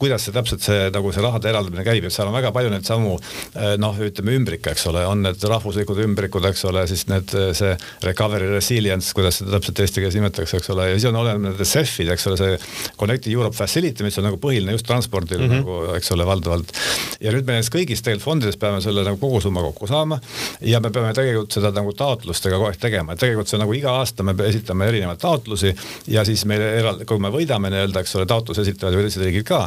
kuidas 0.01 0.25
see 0.25 0.35
täpselt 0.35 0.65
see 0.65 0.89
nagu 0.93 1.13
see 1.13 1.23
rahade 1.23 1.49
eraldamine 1.51 1.85
käib, 1.85 2.07
et 2.07 2.15
seal 2.15 2.29
on 2.29 2.35
väga 2.35 2.53
palju 2.55 2.73
neid 2.73 2.87
samu 2.87 3.15
eh, 3.19 3.75
noh, 3.81 3.99
ütleme 4.07 4.35
ümbrikke, 4.39 4.73
eks 4.73 4.87
ole, 4.91 5.05
on 5.09 5.23
need 5.27 5.45
rahvuslikud 5.53 6.01
ümbrikud, 6.07 6.47
eks 6.49 6.65
ole, 6.69 6.85
siis 6.89 7.05
need, 7.11 7.33
see 7.57 7.73
recovery 8.05 8.49
resilience, 8.53 9.13
kuidas 9.15 9.41
seda 9.41 9.57
täpselt 9.57 9.83
eesti 9.83 10.03
keeles 10.03 10.17
nimetatakse, 10.17 10.61
eks 10.61 10.73
ole, 10.73 10.89
ja 10.91 10.97
siis 10.97 11.09
on 11.11 11.19
olemas 11.21 11.53
need 11.53 11.73
CEF-id, 11.73 12.11
eks 12.15 12.29
ole, 12.31 12.39
see 12.41 12.57
Connected 12.99 13.31
Europe 13.33 13.57
Facility, 13.57 14.05
mis 14.05 14.17
on 14.21 14.27
nagu 14.29 14.39
põhiline 14.41 14.75
just 14.75 14.87
transpordil 14.89 15.43
mm 15.43 15.49
-hmm. 15.51 15.63
nagu, 15.63 15.97
eks 15.99 16.11
ole, 16.15 16.27
valdavalt. 16.27 16.73
ja 17.21 17.31
nüüd 17.35 17.47
me 17.47 17.52
nendest 17.53 17.73
kõigist 17.73 18.05
tegelikult 18.05 18.27
fondidest 18.27 18.59
peame 18.61 18.81
selle 18.83 19.05
nagu 19.05 19.19
kogusumma 19.21 19.63
kokku 19.69 19.87
saama 19.89 20.19
ja 20.61 20.81
me 20.83 20.91
peame 20.93 21.13
tegelikult 21.15 21.57
seda 21.57 21.71
nagu 21.75 21.93
taotlustega 21.97 22.57
kogu 22.57 22.69
aeg 22.69 22.79
tegema, 22.81 23.13
et 23.13 23.21
tegelikult 23.23 23.51
see 23.51 23.61
nagu 23.61 23.75
iga 23.77 23.97
aasta 23.99 24.25
me 24.25 24.35
esitame 24.47 24.87
erinevaid 24.91 25.21
taotlusi 25.21 25.73
ja 26.11 26.25
siis 26.27 26.45
meile 26.49 26.69
eraldi, 26.79 27.07
kui 27.09 27.21
me 27.21 27.31
võidame 27.33 27.71
nii-öelda, 27.73 28.03
eks 28.03 28.15
ole, 28.19 28.27
taotluse 28.29 28.63
esitavad 28.65 28.97
ju 28.97 29.03
teised 29.05 29.23
riigid 29.23 29.47
ka, 29.47 29.61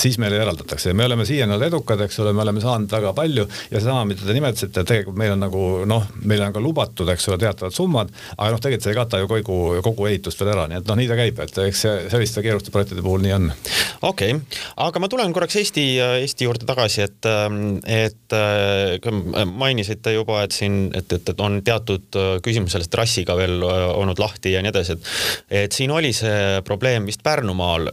siis 0.00 0.18
meile 0.22 0.40
eraldatakse 0.42 0.92
ja 0.92 0.98
me 0.98 1.06
oleme 1.08 1.26
siiani 1.28 1.56
olnud 1.56 1.68
edukad, 1.68 2.00
eks 2.06 2.20
ole, 2.24 2.34
me 2.36 2.44
oleme 2.44 2.62
saanud 2.64 2.92
väga 2.92 3.14
palju 3.16 3.46
ja 3.70 3.78
seesama, 3.78 4.04
mida 4.08 4.26
te 4.26 4.36
nimetasite, 4.36 4.84
tegelikult 4.84 5.18
meil 5.20 5.34
on 5.34 5.44
nagu 5.44 5.64
noh, 5.88 6.06
meile 6.24 6.48
on 6.48 6.56
ka 6.56 6.62
lubatud, 6.62 7.10
eks 7.14 7.28
ole, 7.30 7.40
teatavad 7.42 7.74
summad, 7.74 8.12
aga 8.36 8.50
noh, 8.54 8.62
tegelikult 8.62 8.88
see 8.88 8.94
ei 8.94 9.00
kata 9.00 9.22
ju 9.22 9.30
kogu, 9.30 9.58
kogu 9.84 10.08
ehitust 10.10 10.42
veel 10.42 10.52
ära, 10.54 10.66
nii 10.70 10.80
et 10.80 10.90
noh, 10.90 10.98
nii 11.00 11.10
ta 11.10 11.18
käib, 11.18 11.40
et 11.44 11.60
eks 11.66 11.84
see 11.86 11.94
selliste 12.12 12.44
keeruliste 12.44 12.74
projektide 12.74 13.04
puhul 13.04 13.24
nii 13.24 13.34
on. 13.36 13.50
okei 14.02 14.36
okay., 14.36 14.60
aga 14.86 15.02
ma 15.02 15.10
tulen 15.12 15.34
korraks 15.36 15.58
Eesti, 15.60 15.86
Eesti 16.24 16.48
juurde 16.48 16.68
tagasi, 16.68 17.04
et, 17.08 17.23
et 17.24 18.36
mainisite 19.46 20.14
juba, 20.14 20.42
et 20.44 20.52
siin, 20.54 20.88
et, 20.94 21.12
et, 21.12 21.32
et 21.32 21.40
on 21.40 21.60
teatud 21.64 22.18
küsimus 22.44 22.74
sellest 22.74 22.92
trassiga 22.92 23.36
veel 23.38 23.62
olnud 23.64 24.20
lahti 24.20 24.54
ja 24.54 24.62
nii 24.64 24.72
edasi, 24.72 24.96
et 24.96 25.64
et 25.64 25.76
siin 25.76 25.92
oli 25.94 26.12
see 26.16 26.60
probleem 26.66 27.06
vist 27.08 27.22
Pärnumaal 27.24 27.88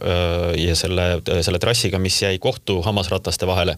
ja 0.58 0.74
selle, 0.76 1.06
selle 1.44 1.60
trassiga, 1.62 2.00
mis 2.02 2.18
jäi 2.22 2.38
kohtu 2.42 2.82
hammasrataste 2.82 3.46
vahele. 3.46 3.76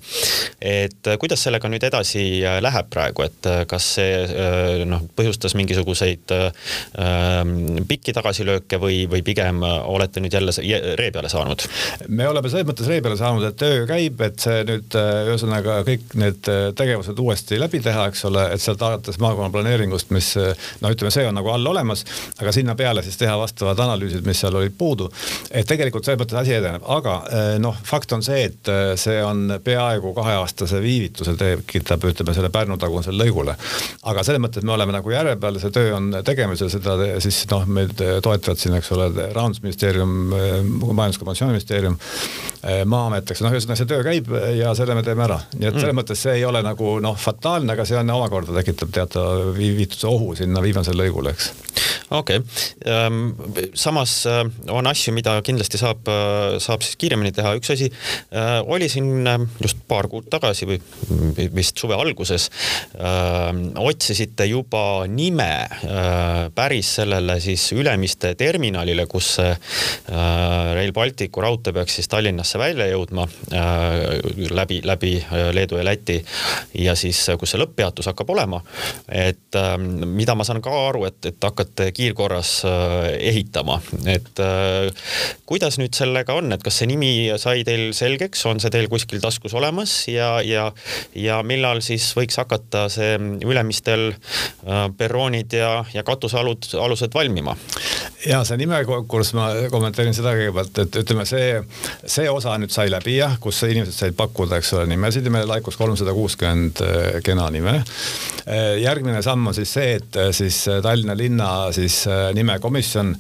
et 0.61 1.07
äh, 1.07 1.19
kuidas 1.19 1.43
sellega 1.45 1.69
nüüd 1.69 1.85
edasi 1.85 2.25
äh, 2.45 2.59
läheb 2.65 2.89
praegu, 2.93 3.25
et 3.27 3.49
äh, 3.51 3.63
kas 3.69 3.87
see 3.99 4.85
noh, 4.89 5.05
põhjustas 5.17 5.55
mingisuguseid 5.59 6.33
ähm, 6.35 7.55
pikki 7.89 8.15
tagasilööke 8.17 8.79
või, 8.81 9.05
või 9.11 9.23
pigem 9.27 9.63
olete 9.65 10.23
nüüd 10.25 10.35
jälle 10.35 10.55
ree 10.99 11.11
peale 11.15 11.31
saanud? 11.33 11.67
me 12.09 12.29
oleme 12.29 12.51
selles 12.53 12.69
mõttes 12.69 12.89
ree 12.91 13.03
peale 13.05 13.19
saanud, 13.21 13.47
et 13.49 13.59
töö 13.61 13.85
käib, 13.89 14.21
et 14.25 14.41
see 14.45 14.65
nüüd 14.69 14.97
ühesõnaga 15.45 15.81
kõik 15.87 16.15
need 16.19 16.49
tegevused 16.77 17.19
uuesti 17.21 17.59
läbi 17.61 17.81
teha, 17.85 18.09
eks 18.11 18.25
ole, 18.29 18.47
et 18.55 18.63
sealt 18.63 18.83
alates 18.83 19.19
maakonna 19.23 19.51
planeeringust, 19.53 20.11
mis 20.15 20.33
no 20.81 20.93
ütleme, 20.93 21.13
see 21.15 21.27
on 21.29 21.37
nagu 21.37 21.51
all 21.53 21.67
olemas, 21.71 22.05
aga 22.41 22.53
sinna 22.55 22.75
peale 22.79 23.05
siis 23.05 23.19
teha 23.21 23.37
vastavad 23.39 23.81
analüüsid, 23.85 24.25
mis 24.27 24.41
seal 24.41 24.57
olid 24.57 24.75
puudu. 24.79 25.11
et 25.51 25.67
tegelikult 25.69 26.05
selles 26.05 26.21
mõttes 26.21 26.39
asi 26.41 26.55
edeneb, 26.57 26.85
aga 26.89 27.17
noh, 27.63 27.77
fakt 27.85 28.13
on 28.17 28.25
see, 28.25 28.49
et 28.49 28.73
see 29.01 29.21
on 29.25 29.59
peaaegu 29.65 30.15
kaheaastase 30.17 30.81
viivituse 30.83 31.37
tekitab, 31.41 32.05
ütleme 32.11 32.35
selle 32.35 32.51
Pärnu 32.55 32.79
tagusel 32.81 33.19
lõigule. 33.19 33.57
aga 34.03 34.25
selles 34.25 34.43
mõttes 34.43 34.65
me 34.65 34.75
oleme 34.77 34.97
nagu 34.97 35.11
järje 35.11 35.37
peal, 35.41 35.61
see 35.61 35.75
töö 35.75 35.95
on 35.99 36.11
tegemisel, 36.25 36.73
seda 36.73 36.97
siis 37.23 37.45
noh, 37.53 37.67
meid 37.67 37.95
toetavad 37.99 38.61
siin, 38.61 38.77
eks 38.79 38.93
ole, 38.97 39.11
rahandusministeerium, 39.35 40.15
majandus-kommunikatsiooniministeerium, 40.85 41.99
Maa-amet, 42.65 43.29
eks 43.31 43.43
noh, 43.45 43.53
ühesõnaga 43.53 43.77
see 43.81 43.89
töö 43.91 44.05
käib 44.07 44.31
ja 44.57 44.73
selle 44.77 44.97
me 44.97 45.03
teeme 45.05 45.27
ära, 45.27 45.37
nii 45.59 45.69
et 45.69 45.77
selles 45.77 45.93
mm. 45.93 45.99
mõttes 46.01 46.23
see 46.25 46.39
ei 46.39 46.45
ole 46.49 46.63
nagu 46.65 46.95
noh, 47.05 47.17
fataalne, 47.21 47.75
aga 47.75 47.85
see 47.89 47.99
on 48.01 48.13
omakorda 48.15 48.55
tekitab 48.57 48.93
teatava 48.95 49.51
viivituse 49.57 50.09
ohu 50.09 50.33
sinna 50.39 50.63
viimasele 50.65 51.05
lõigule, 51.05 51.35
eks. 51.35 51.51
okei 52.17 52.41
okay., 52.41 52.71
ehm, 52.89 53.21
samas 53.77 54.17
äh, 54.31 54.43
on 54.73 54.89
asju, 54.89 55.13
mida 55.17 55.37
kindlasti 55.45 55.81
saab, 55.81 56.09
äh, 56.09 56.57
saab 56.63 56.85
siis 56.87 56.97
kiiremini 57.01 57.35
teha, 57.37 57.55
üks 57.59 57.75
asi 57.75 57.91
äh, 57.91 58.61
oli 58.65 58.89
siin 58.93 59.29
äh, 59.29 59.45
just 59.63 59.83
paar 59.89 60.09
kuud 60.11 60.31
tagasi 60.33 60.69
või 60.69 60.81
vist 61.55 61.81
suve 61.81 61.97
alguses 61.99 62.49
öö, 62.95 63.05
äh, 63.05 63.53
otsisite 63.85 64.47
juba 64.49 65.05
nime 65.11 65.51
äh, 65.67 66.49
päris 66.55 66.95
sellele 67.01 67.39
siis 67.43 67.67
Ülemiste 67.75 68.35
terminalile, 68.39 69.07
kus 69.11 69.35
Rail 69.39 70.93
Balticu 70.95 71.43
raudtee 71.43 71.75
peaks 71.75 71.99
siis 71.99 72.09
Tallinnasse 72.11 72.54
välja 72.59 72.87
jõudma 72.91 73.27
öö, 73.53 74.19
läbi, 74.51 74.81
läbi 74.85 75.15
Leedu 75.53 75.79
ja 75.81 75.85
Läti 75.85 76.19
ja 76.79 76.95
siis, 76.99 77.21
kus 77.39 77.55
see 77.55 77.61
lõpppeatus 77.63 78.09
hakkab 78.11 78.31
olema. 78.35 78.63
et 79.09 79.59
öö, 79.59 79.79
mida 80.07 80.35
ma 80.35 80.45
saan 80.45 80.63
ka 80.65 80.73
aru, 80.89 81.05
et, 81.09 81.21
et 81.27 81.41
hakkate 81.43 81.91
kiirkorras 81.93 82.55
ehitama, 83.19 83.81
et 84.11 84.41
kuidas 85.47 85.79
nüüd 85.81 85.95
sellega 85.97 86.35
on, 86.37 86.53
et 86.55 86.63
kas 86.65 86.81
see 86.81 86.89
nimi 86.91 87.13
sai 87.41 87.65
teil 87.67 87.93
selgeks, 87.97 88.45
on 88.51 88.61
see 88.63 88.73
teil 88.73 88.89
kuskil 88.93 89.23
taskus 89.23 89.55
olemas 89.57 89.95
ja, 90.11 90.39
ja, 90.45 90.69
ja 91.19 91.41
millal 91.47 91.83
siis 91.85 92.07
võiks 92.17 92.39
hakata 92.41 92.87
see 92.93 93.17
Ülemistel 93.45 94.11
äh, 94.13 94.87
perroonid 94.99 95.55
ja, 95.57 95.85
ja 95.95 96.05
katusealud, 96.07 96.69
alused 96.81 97.15
valmima? 97.15 97.57
ja 98.27 98.43
see 98.47 98.59
nimekonkurss, 98.61 99.35
ma 99.37 99.49
kommenteerin 99.73 100.17
seda 100.17 100.35
kõigepealt, 100.37 100.79
et 100.85 101.01
ütleme, 101.03 101.27
see, 101.29 101.61
see 102.07 102.29
osa 102.31 102.44
nüüd 102.61 102.73
sai 102.75 102.91
läbi 102.93 103.17
jah, 103.19 103.37
kus 103.43 103.63
inimesed 103.67 103.95
said 103.97 104.17
pakkuda, 104.19 104.59
eks 104.61 104.73
ole, 104.77 104.87
nimesid 104.91 105.27
ja 105.27 105.33
meile 105.33 105.49
laikus 105.49 105.79
kolmsada 105.81 106.15
kuuskümmend 106.17 106.83
äh, 106.85 107.19
kena 107.25 107.47
nime. 107.55 107.77
Äh, 108.45 108.77
järgmine 108.83 109.23
samm 109.25 109.51
on 109.51 109.57
siis 109.57 109.73
see, 109.77 109.97
et 109.99 110.19
siis 110.37 110.61
Tallinna 110.85 111.17
linna 111.17 111.49
siis 111.75 112.03
nimekomisjon 112.35 113.15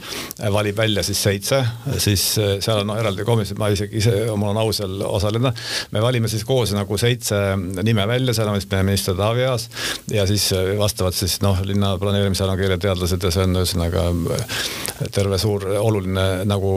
valib 0.52 0.76
välja 0.78 1.02
siis 1.06 1.22
seitse, 1.22 1.60
siis 1.98 2.24
seal 2.34 2.82
on 2.82 2.90
no, 2.92 2.98
eraldi 3.00 3.24
komisjon, 3.26 3.58
ma 3.60 3.70
isegi 3.72 3.98
ise, 4.02 4.14
mul 4.36 4.52
on 4.52 4.60
au 4.60 4.72
seal 4.74 5.00
osaleda. 5.06 5.52
me 5.92 6.02
valime 6.02 6.28
siis 6.28 6.44
koos 6.44 6.74
nagu 6.76 6.98
seitse 7.00 7.40
nime 7.56 8.06
välja, 8.08 8.34
seal 8.36 8.50
on 8.50 8.58
vist 8.58 8.72
meie 8.72 8.86
minister 8.86 9.16
Taavi 9.18 9.46
Aas 9.48 9.68
ja 10.12 10.26
siis 10.28 10.50
vastavad 10.78 11.16
siis 11.16 11.40
noh, 11.44 11.62
linna 11.64 11.94
planeerimisala 11.98 12.56
keeleteadlased 12.60 13.24
ja 13.24 13.32
see 13.34 13.46
on 13.46 13.60
ühesõnaga 13.62 14.06
terve 15.14 15.38
suur 15.40 15.66
oluline 15.80 16.44
nagu 16.48 16.74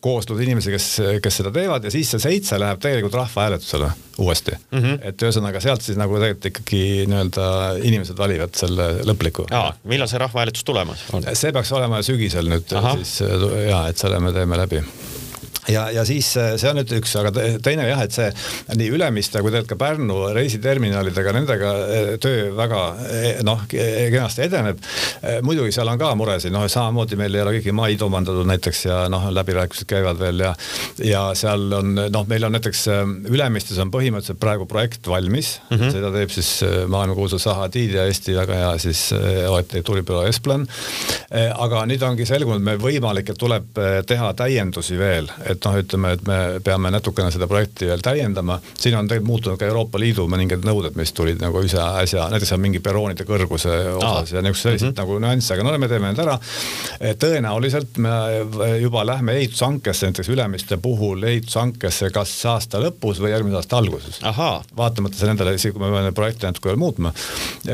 kooslus 0.00 0.40
inimesi, 0.44 0.72
kes, 0.72 0.88
kes 1.22 1.40
seda 1.40 1.52
teevad 1.54 1.71
ja 1.84 1.92
siis 1.94 2.10
see 2.12 2.22
seitse 2.22 2.58
läheb 2.60 2.80
tegelikult 2.82 3.14
rahvahääletusele 3.20 3.90
uuesti 4.18 4.52
mm. 4.52 4.78
-hmm. 4.78 4.98
et 5.08 5.22
ühesõnaga 5.22 5.60
sealt 5.60 5.82
siis 5.82 5.98
nagu 5.98 6.18
tegelikult 6.18 6.50
ikkagi 6.50 6.82
nii-öelda 7.08 7.46
inimesed 7.82 8.18
valivad 8.18 8.54
selle 8.58 8.88
lõpliku. 9.08 9.46
millal 9.84 10.10
see 10.10 10.20
rahvahääletus 10.22 10.64
tulemas 10.64 11.06
on? 11.12 11.24
see 11.32 11.52
peaks 11.52 11.72
olema 11.72 12.02
sügisel 12.02 12.50
nüüd 12.52 12.76
Aha. 12.76 12.96
siis 12.96 13.22
ja, 13.68 13.86
et 13.88 13.98
selle 13.98 14.20
me 14.20 14.32
teeme 14.32 14.58
läbi 14.60 14.82
ja, 15.68 15.90
ja 15.90 16.04
siis 16.04 16.36
äh, 16.36 16.54
see 16.58 16.70
on 16.70 16.78
nüüd 16.80 16.90
üks, 16.96 17.12
aga 17.18 17.30
teine 17.62 17.86
jah, 17.86 18.02
et 18.02 18.14
see 18.14 18.28
nii 18.78 18.90
Ülemiste 18.96 19.42
kui 19.42 19.52
tegelikult 19.52 19.72
ka 19.72 19.78
Pärnu 19.78 20.16
reisiterminalidega, 20.34 21.34
nendega 21.36 21.72
äh, 21.82 22.08
töö 22.22 22.48
väga 22.58 22.80
äh, 23.06 23.28
noh, 23.46 23.62
kenasti 23.70 24.46
edeneb. 24.48 24.82
muidugi 25.46 25.72
seal 25.74 25.88
on 25.88 26.00
ka 26.00 26.10
muresid, 26.18 26.52
noh 26.54 26.66
samamoodi 26.70 27.18
meil 27.20 27.36
ei 27.36 27.44
ole 27.44 27.54
kõiki 27.58 27.74
maid 27.76 28.02
omandatud 28.02 28.48
näiteks 28.50 28.84
ja 28.88 28.98
noh, 29.12 29.28
läbirääkimised 29.34 29.88
käivad 29.90 30.18
veel 30.20 30.42
ja 30.42 30.52
ja 31.06 31.22
seal 31.38 31.68
on 31.78 31.94
noh, 31.94 32.26
meil 32.28 32.48
on 32.48 32.56
näiteks 32.56 32.84
Ülemistes 33.30 33.78
on 33.82 33.92
põhimõtteliselt 33.94 34.40
praegu 34.42 34.66
projekt 34.70 35.06
valmis 35.08 35.54
mm, 35.68 35.76
-hmm. 35.76 35.94
seda 35.94 36.10
teeb 36.14 36.34
siis 36.34 36.50
maailmakuulsa 36.90 37.38
Zaha 37.42 37.68
Hadid 37.68 37.94
ja 37.94 38.06
Eesti 38.10 38.34
väga 38.36 38.58
hea 38.58 38.72
siis 38.82 39.04
arhitektuuribüroo 39.12 40.26
Esplan. 40.26 40.66
aga 41.54 41.86
nüüd 41.86 42.02
ongi 42.02 42.26
selgunud, 42.26 42.62
meil 42.64 42.80
võimalik, 42.82 43.30
et 43.30 43.38
tuleb 43.38 43.78
teha 44.06 44.32
täiendusi 44.34 44.98
veel 44.98 45.30
et 45.52 45.66
noh, 45.66 45.76
ütleme, 45.82 46.12
et 46.16 46.24
me 46.28 46.38
peame 46.64 46.90
natukene 46.94 47.32
seda 47.34 47.48
projekti 47.50 47.88
veel 47.90 48.02
täiendama. 48.04 48.58
siin 48.78 48.96
on 48.98 49.08
tegelikult 49.08 49.28
muutunud 49.32 49.60
ka 49.60 49.68
Euroopa 49.68 50.00
Liidu 50.00 50.26
mõningad 50.30 50.64
nõuded, 50.66 50.96
mis 50.98 51.12
tulid 51.16 51.40
nagu 51.42 51.62
ise 51.64 51.80
äsja, 51.80 52.28
näiteks 52.32 52.54
on 52.56 52.62
mingi 52.62 52.80
perroonide 52.84 53.26
kõrguse 53.28 53.72
osas 53.96 54.32
ah. 54.32 54.36
ja 54.36 54.42
niisugused 54.42 54.62
sellised 54.62 54.86
mm 54.88 54.92
-hmm. 54.92 55.00
nagu 55.00 55.18
nüansse, 55.22 55.54
aga 55.54 55.66
no 55.66 55.78
me 55.78 55.88
teeme 55.88 56.12
need 56.12 56.22
ära. 56.24 56.38
tõenäoliselt 57.24 57.98
me 57.98 58.14
juba 58.80 59.06
lähme 59.06 59.36
ehitushankesse, 59.40 60.06
näiteks 60.06 60.28
Ülemiste 60.28 60.76
puhul 60.76 61.22
ehitushankesse 61.22 62.10
kas 62.10 62.34
aasta 62.46 62.80
lõpus 62.80 63.20
või 63.20 63.30
järgmise 63.30 63.56
aasta 63.56 63.76
alguses. 63.76 64.20
vaatamata 64.76 65.26
nendele, 65.26 65.54
isegi 65.54 65.72
kui 65.72 65.84
me 65.84 65.92
peame 65.92 66.12
projekti 66.12 66.46
natuke 66.46 66.68
veel 66.68 66.78
muutma, 66.78 67.12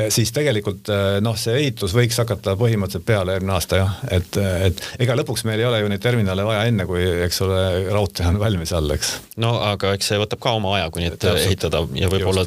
siis 0.09 0.31
tegelikult 0.31 0.91
noh, 1.21 1.37
see 1.37 1.55
ehitus 1.55 1.95
võiks 1.95 2.17
hakata 2.17 2.55
põhimõtteliselt 2.59 3.05
peale 3.05 3.37
järgmine 3.37 3.53
aasta 3.53 3.81
jah, 3.81 3.95
et, 4.11 4.37
et 4.37 4.81
ega 4.99 5.15
lõpuks 5.15 5.45
meil 5.45 5.59
ei 5.59 5.65
ole 5.65 5.79
ju 5.81 5.89
neid 5.91 6.03
terminale 6.03 6.45
vaja 6.45 6.65
enne, 6.69 6.85
kui 6.89 7.03
eks 7.25 7.41
ole 7.45 7.61
raudtee 7.91 8.27
on 8.29 8.39
valmis 8.41 8.73
all, 8.75 8.89
eks. 8.95 9.13
no 9.41 9.55
aga 9.63 9.93
eks 9.97 10.11
see 10.11 10.19
võtab 10.21 10.41
ka 10.43 10.55
oma 10.57 10.75
aja, 10.77 10.89
kuni 10.93 11.09
et 11.11 11.25
ehitada 11.31 11.83
ja 11.97 12.09
võib-olla 12.11 12.45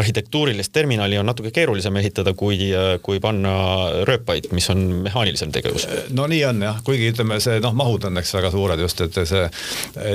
arhitektuurilist 0.00 0.72
terminali 0.74 1.18
on 1.20 1.28
natuke 1.30 1.52
keerulisem 1.54 1.96
ehitada, 2.00 2.34
kui, 2.38 2.70
kui 3.02 3.20
panna 3.22 3.54
rööpaid, 4.08 4.50
mis 4.56 4.68
on 4.72 4.84
mehaanilisem 5.06 5.52
tegevus. 5.54 5.86
no 6.16 6.28
nii 6.30 6.42
on 6.50 6.62
jah, 6.68 6.80
kuigi 6.86 7.10
ütleme, 7.12 7.40
see 7.44 7.60
noh, 7.64 7.74
mahud 7.76 8.08
on 8.08 8.22
eks 8.22 8.34
väga 8.38 8.52
suured 8.54 8.84
just, 8.84 9.04
et 9.06 9.20
see 9.24 9.44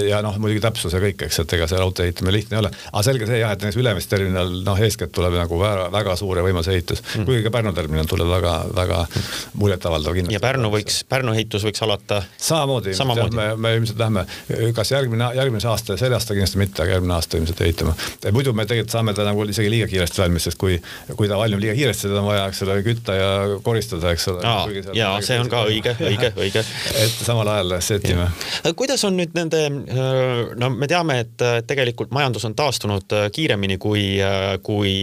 ja 0.10 0.22
noh, 0.26 0.38
muidugi 0.42 0.64
täpsus 0.64 0.94
ja 0.96 1.02
kõik, 1.04 1.26
eks, 1.28 1.42
et 1.44 1.58
ega 1.58 1.68
see 1.70 1.80
raudtee 1.80 2.10
ehitamine 2.10 2.36
lihtne 2.36 2.58
ei 2.58 2.64
ole. 2.64 2.72
aga 2.92 3.04
selge 3.06 3.30
see 3.30 3.42
jah, 3.42 3.54
et 3.54 3.64
näiteks 3.64 3.80
Ülemiste 3.80 4.16
terminal 4.16 4.52
noh, 4.66 4.82
eeskätt 4.86 5.14
tuleb 5.16 5.36
nagu 5.38 5.60
väga, 5.62 5.88
väga 5.94 6.16
suur 6.20 6.40
ja 6.40 6.46
võimas 6.46 6.70
ehitus 6.72 7.04
mm., 7.04 7.28
kuigi 7.28 7.46
ka 7.46 7.54
Pärnu 7.54 7.74
terminal 7.78 8.10
tuleb 8.10 8.30
väga, 8.32 8.56
väga 8.76 9.04
muljetavaldav 9.60 10.18
kindlasti. 10.18 10.38
ja 10.38 10.44
Pärnu 10.44 10.72
võiks, 10.74 11.02
Pärnu 11.10 11.36
ehitus 11.36 11.66
võiks 11.68 11.84
alata 11.86 12.22
samamoodi, 12.38 12.96
samamoodi., 12.98 13.38
me, 13.40 13.48
me 13.56 13.74
ilmselt 13.78 14.02
lähme, 14.02 14.26
kas 14.76 14.92
järgmine, 14.92 15.30
järgmise 15.36 15.68
aasta, 15.70 15.98
selle 15.98 16.18
aasta 16.18 16.36
kindlasti 16.36 16.60
mitte, 16.62 16.82
aga 16.84 16.96
järgmine 16.98 17.14
aasta 17.16 17.38
ilmselt 17.38 17.62
ehitama. 17.62 17.94
muidu 18.32 18.54
me 18.54 18.66
tegelikult 18.66 18.94
saame 18.96 19.14
ta 19.14 19.26
nagu 19.28 19.46
isegi 19.50 19.70
liiga 19.72 19.88
kiiresti 19.92 20.22
valmis, 20.24 20.48
sest 20.50 20.60
kui, 20.62 20.80
kui 21.16 21.30
ta 21.30 21.38
valmib 21.38 21.62
liiga 21.64 21.76
kiiresti, 21.78 22.08
seda 22.08 22.22
on 22.22 22.30
vaja, 22.30 22.48
eks 22.50 22.64
ole, 22.66 22.78
kütta 22.86 23.16
ja 23.18 23.30
koristada, 23.64 24.14
eks 24.16 24.28
ole. 24.34 24.54
ja 24.98 25.12
see 25.26 25.40
on 25.42 25.52
ka 25.52 25.64
õige, 25.70 25.96
õige, 26.10 26.32
õige. 26.38 26.64
et 27.04 27.20
samal 27.26 27.50
ajal 27.56 27.78
setime. 27.86 28.30
kuidas 28.80 29.04
on 29.08 29.18
nüüd 29.20 29.36
nende, 29.38 29.64
no 30.60 30.72
me 30.74 30.90
teame, 30.90 31.22
et 31.26 31.46
tegelikult 31.70 32.14
majandus 32.16 32.48
on 32.50 32.56
taastunud 32.58 33.18
kiiremini, 33.36 33.78
kui, 33.82 34.06
kui 34.66 34.96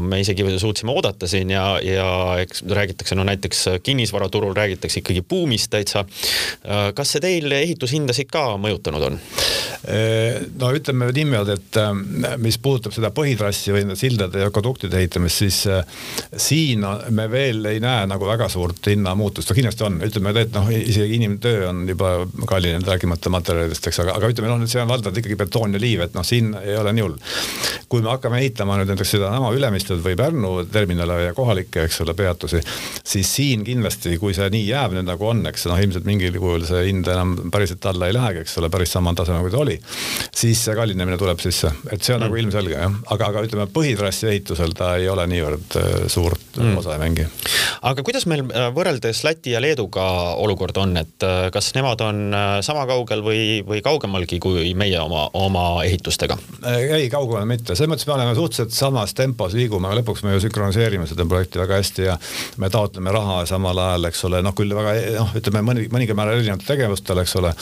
me 0.00 0.20
isegi 0.20 0.46
suutsime 0.58 0.92
oodata 0.92 1.28
siin 1.28 1.50
ja, 1.52 1.64
ja 1.82 2.08
eks 2.42 2.62
räägitakse, 2.68 3.16
no 3.18 3.24
näiteks 3.28 3.64
kinnisvaraturul 3.82 4.54
räägitakse 4.56 5.00
ikkagi 5.00 5.22
buumist 5.22 5.70
täitsa. 5.70 6.04
kas 6.94 7.12
see 7.12 7.20
teil 7.20 7.52
ehitushindasid 7.86 8.30
ka 8.32 8.56
mõjutanud 8.60 9.06
on? 9.10 9.20
no 10.60 10.70
ütleme 10.74 11.06
niimoodi, 11.14 11.54
et 11.54 11.76
mis 12.42 12.56
puudutab 12.58 12.94
seda 12.96 13.12
põhitrassi 13.14 13.70
või 13.74 13.94
sildade 13.98 14.40
ja 14.42 14.48
akaduktide 14.50 14.98
ehitamist, 14.98 15.42
siis 15.44 15.58
siin 16.42 16.82
me 17.14 17.26
veel 17.30 17.64
ei 17.70 17.78
näe 17.82 18.08
nagu 18.10 18.26
väga 18.26 18.48
suurt 18.50 18.88
hinnamuutust, 18.90 19.50
no 19.50 19.56
kindlasti 19.58 19.86
on, 19.86 20.00
ütleme, 20.06 20.32
et 20.40 20.56
noh, 20.56 20.70
isegi 20.74 21.20
inimtöö 21.20 21.68
on 21.68 21.84
juba 21.88 22.16
kallinenud, 22.48 22.88
rääkimata 22.88 23.30
materjalidest, 23.30 23.86
eks, 23.86 24.00
aga, 24.02 24.16
aga 24.18 24.32
ütleme, 24.32 24.50
noh, 24.50 24.64
see 24.70 24.82
on 24.82 24.90
valdavalt 24.90 25.20
ikkagi 25.22 25.38
betoon 25.38 25.76
ja 25.76 25.82
liiv, 25.82 26.02
et 26.08 26.18
noh, 26.18 26.26
siin 26.26 26.50
ei 26.64 26.74
ole 26.80 26.96
nii 26.96 27.06
hull. 27.06 27.20
kui 27.86 28.02
me 28.02 28.10
hakkame 28.10 28.40
ehitama 28.42 28.80
nüüd 28.80 28.90
näiteks 28.90 29.14
sedasama 29.14 29.52
Ülemistet 29.54 30.02
või 30.02 30.16
Pärnu 30.18 30.52
terminale 30.72 31.20
ja 31.28 31.36
kohalikke, 31.36 31.84
eks 31.86 32.00
ole, 32.02 32.16
peatusi, 32.18 32.58
siis 33.06 33.30
siin 33.38 33.62
kindlasti, 33.66 34.16
kui 34.18 34.34
see 34.34 34.48
nii 34.50 34.66
jääb 34.66 34.96
nüüd 34.98 35.06
nagu 35.06 35.30
on, 35.30 35.44
eks 35.52 35.68
noh, 35.70 35.78
ilmselt 35.78 36.08
mingil 36.08 36.40
kujul 36.42 36.66
see 36.66 36.88
hind 36.88 37.06
enam 37.12 37.36
päriselt 37.76 37.86
alla 37.86 38.06
ei 38.06 38.14
lähegi, 38.14 38.40
eks 38.40 38.58
ole, 38.58 38.70
päris 38.70 38.92
samal 38.92 39.14
tasemel 39.14 39.42
kui 39.44 39.50
ta 39.50 39.58
oli, 39.58 39.76
siis 40.34 40.62
see 40.64 40.74
kallinemine 40.76 41.18
tuleb 41.18 41.40
sisse, 41.40 41.70
et 41.90 42.02
see 42.02 42.14
on 42.14 42.20
mm. 42.20 42.26
nagu 42.26 42.36
ilmselge 42.40 42.74
jah, 42.74 42.96
aga, 43.12 43.30
aga 43.30 43.44
ütleme, 43.46 43.66
põhitrassi 43.72 44.28
ehitusel 44.30 44.74
ta 44.76 44.96
ei 44.96 45.08
ole 45.08 45.26
niivõrd 45.30 45.76
äh, 45.76 46.06
suurt 46.08 46.58
mm. 46.58 46.76
osa 46.80 46.94
ei 46.94 47.02
mängi. 47.02 47.26
aga 47.82 48.04
kuidas 48.06 48.26
meil 48.26 48.44
äh, 48.46 48.68
võrreldes 48.74 49.22
Läti 49.26 49.54
ja 49.54 49.60
Leeduga 49.60 50.06
olukord 50.42 50.76
on, 50.76 50.96
et 51.00 51.26
äh, 51.26 51.48
kas 51.52 51.72
nemad 51.76 52.00
on 52.04 52.34
sama 52.64 52.86
kaugel 52.88 53.22
või, 53.24 53.62
või 53.66 53.82
kaugemalgi 53.84 54.38
kui 54.42 54.72
meie 54.74 55.00
oma, 55.00 55.28
oma 55.34 55.66
ehitustega? 55.84 56.38
ei, 56.76 57.08
kaugemale 57.12 57.46
mitte, 57.48 57.74
selles 57.74 57.92
mõttes 57.92 58.08
me 58.08 58.16
oleme 58.16 58.34
suhteliselt 58.36 58.74
samas 58.76 59.14
tempos 59.16 59.56
liigume, 59.56 59.88
aga 59.88 60.00
lõpuks 60.00 60.24
me 60.24 60.36
ju 60.36 60.44
sünkroniseerime 60.46 61.08
seda 61.08 61.26
projekti 61.28 61.60
väga 61.62 61.80
hästi 61.80 62.08
ja 62.08 62.18
me 62.62 62.70
taotleme 62.72 63.12
raha 63.14 63.42
samal 63.48 63.78
ajal, 63.86 64.10
eks 64.10 64.24
ole, 64.28 64.42
noh 64.44 64.54
küll 64.56 64.74
väga 64.76 64.94
noh, 65.20 65.34
ütleme 65.38 65.62
mõni, 65.66 65.86
mõningal 65.92 66.18
määral 66.18 66.40
erinevatel 66.40 66.68
tegevustel, 66.68 67.20
eks 67.22 67.36
ole. 67.40 67.52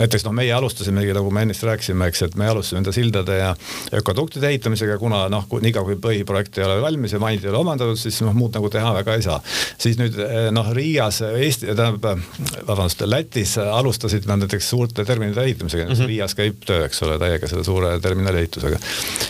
Näiteks 0.00 0.24
noh, 0.26 0.34
meie 0.36 0.52
alustasimegi, 0.56 1.14
nagu 1.16 1.30
me 1.34 1.44
ennist 1.46 1.64
rääkisime, 1.66 2.08
eks, 2.10 2.22
et 2.28 2.36
me 2.40 2.48
alustasime 2.50 2.82
enda 2.82 2.94
sildade 2.94 3.38
ja 3.38 3.54
ökoduktide 4.00 4.48
ehitamisega, 4.48 4.98
kuna 4.98 5.24
noh, 5.32 5.46
niikaua 5.62 5.88
kui 5.88 5.98
põhiprojekt 6.02 6.58
ei 6.60 6.66
ole 6.66 6.80
valmis 6.82 7.14
ja 7.14 7.20
maid 7.22 7.44
ei 7.44 7.52
ole 7.52 7.60
omandatud, 7.60 7.98
siis 8.00 8.20
noh, 8.24 8.34
muud 8.36 8.54
nagu 8.56 8.70
teha 8.72 8.92
väga 9.00 9.16
ei 9.18 9.24
saa. 9.26 9.40
siis 9.78 9.98
nüüd 10.00 10.16
noh, 10.54 10.70
Riias, 10.76 11.20
Eesti, 11.30 11.74
tähendab, 11.74 12.22
vabandust, 12.68 13.04
Lätis 13.06 13.56
alustasid 13.58 14.28
nad 14.30 14.42
näiteks 14.44 14.70
suurte 14.70 15.04
terminalide 15.04 15.44
ehitamisega 15.44 15.86
mm, 15.88 15.94
-hmm. 15.94 16.06
Riias 16.06 16.34
käib 16.34 16.64
töö, 16.66 16.84
eks 16.86 17.02
ole, 17.02 17.18
täiega 17.18 17.48
selle 17.48 17.64
suure 17.64 17.92
terminali 18.00 18.44
ehitusega. 18.44 18.78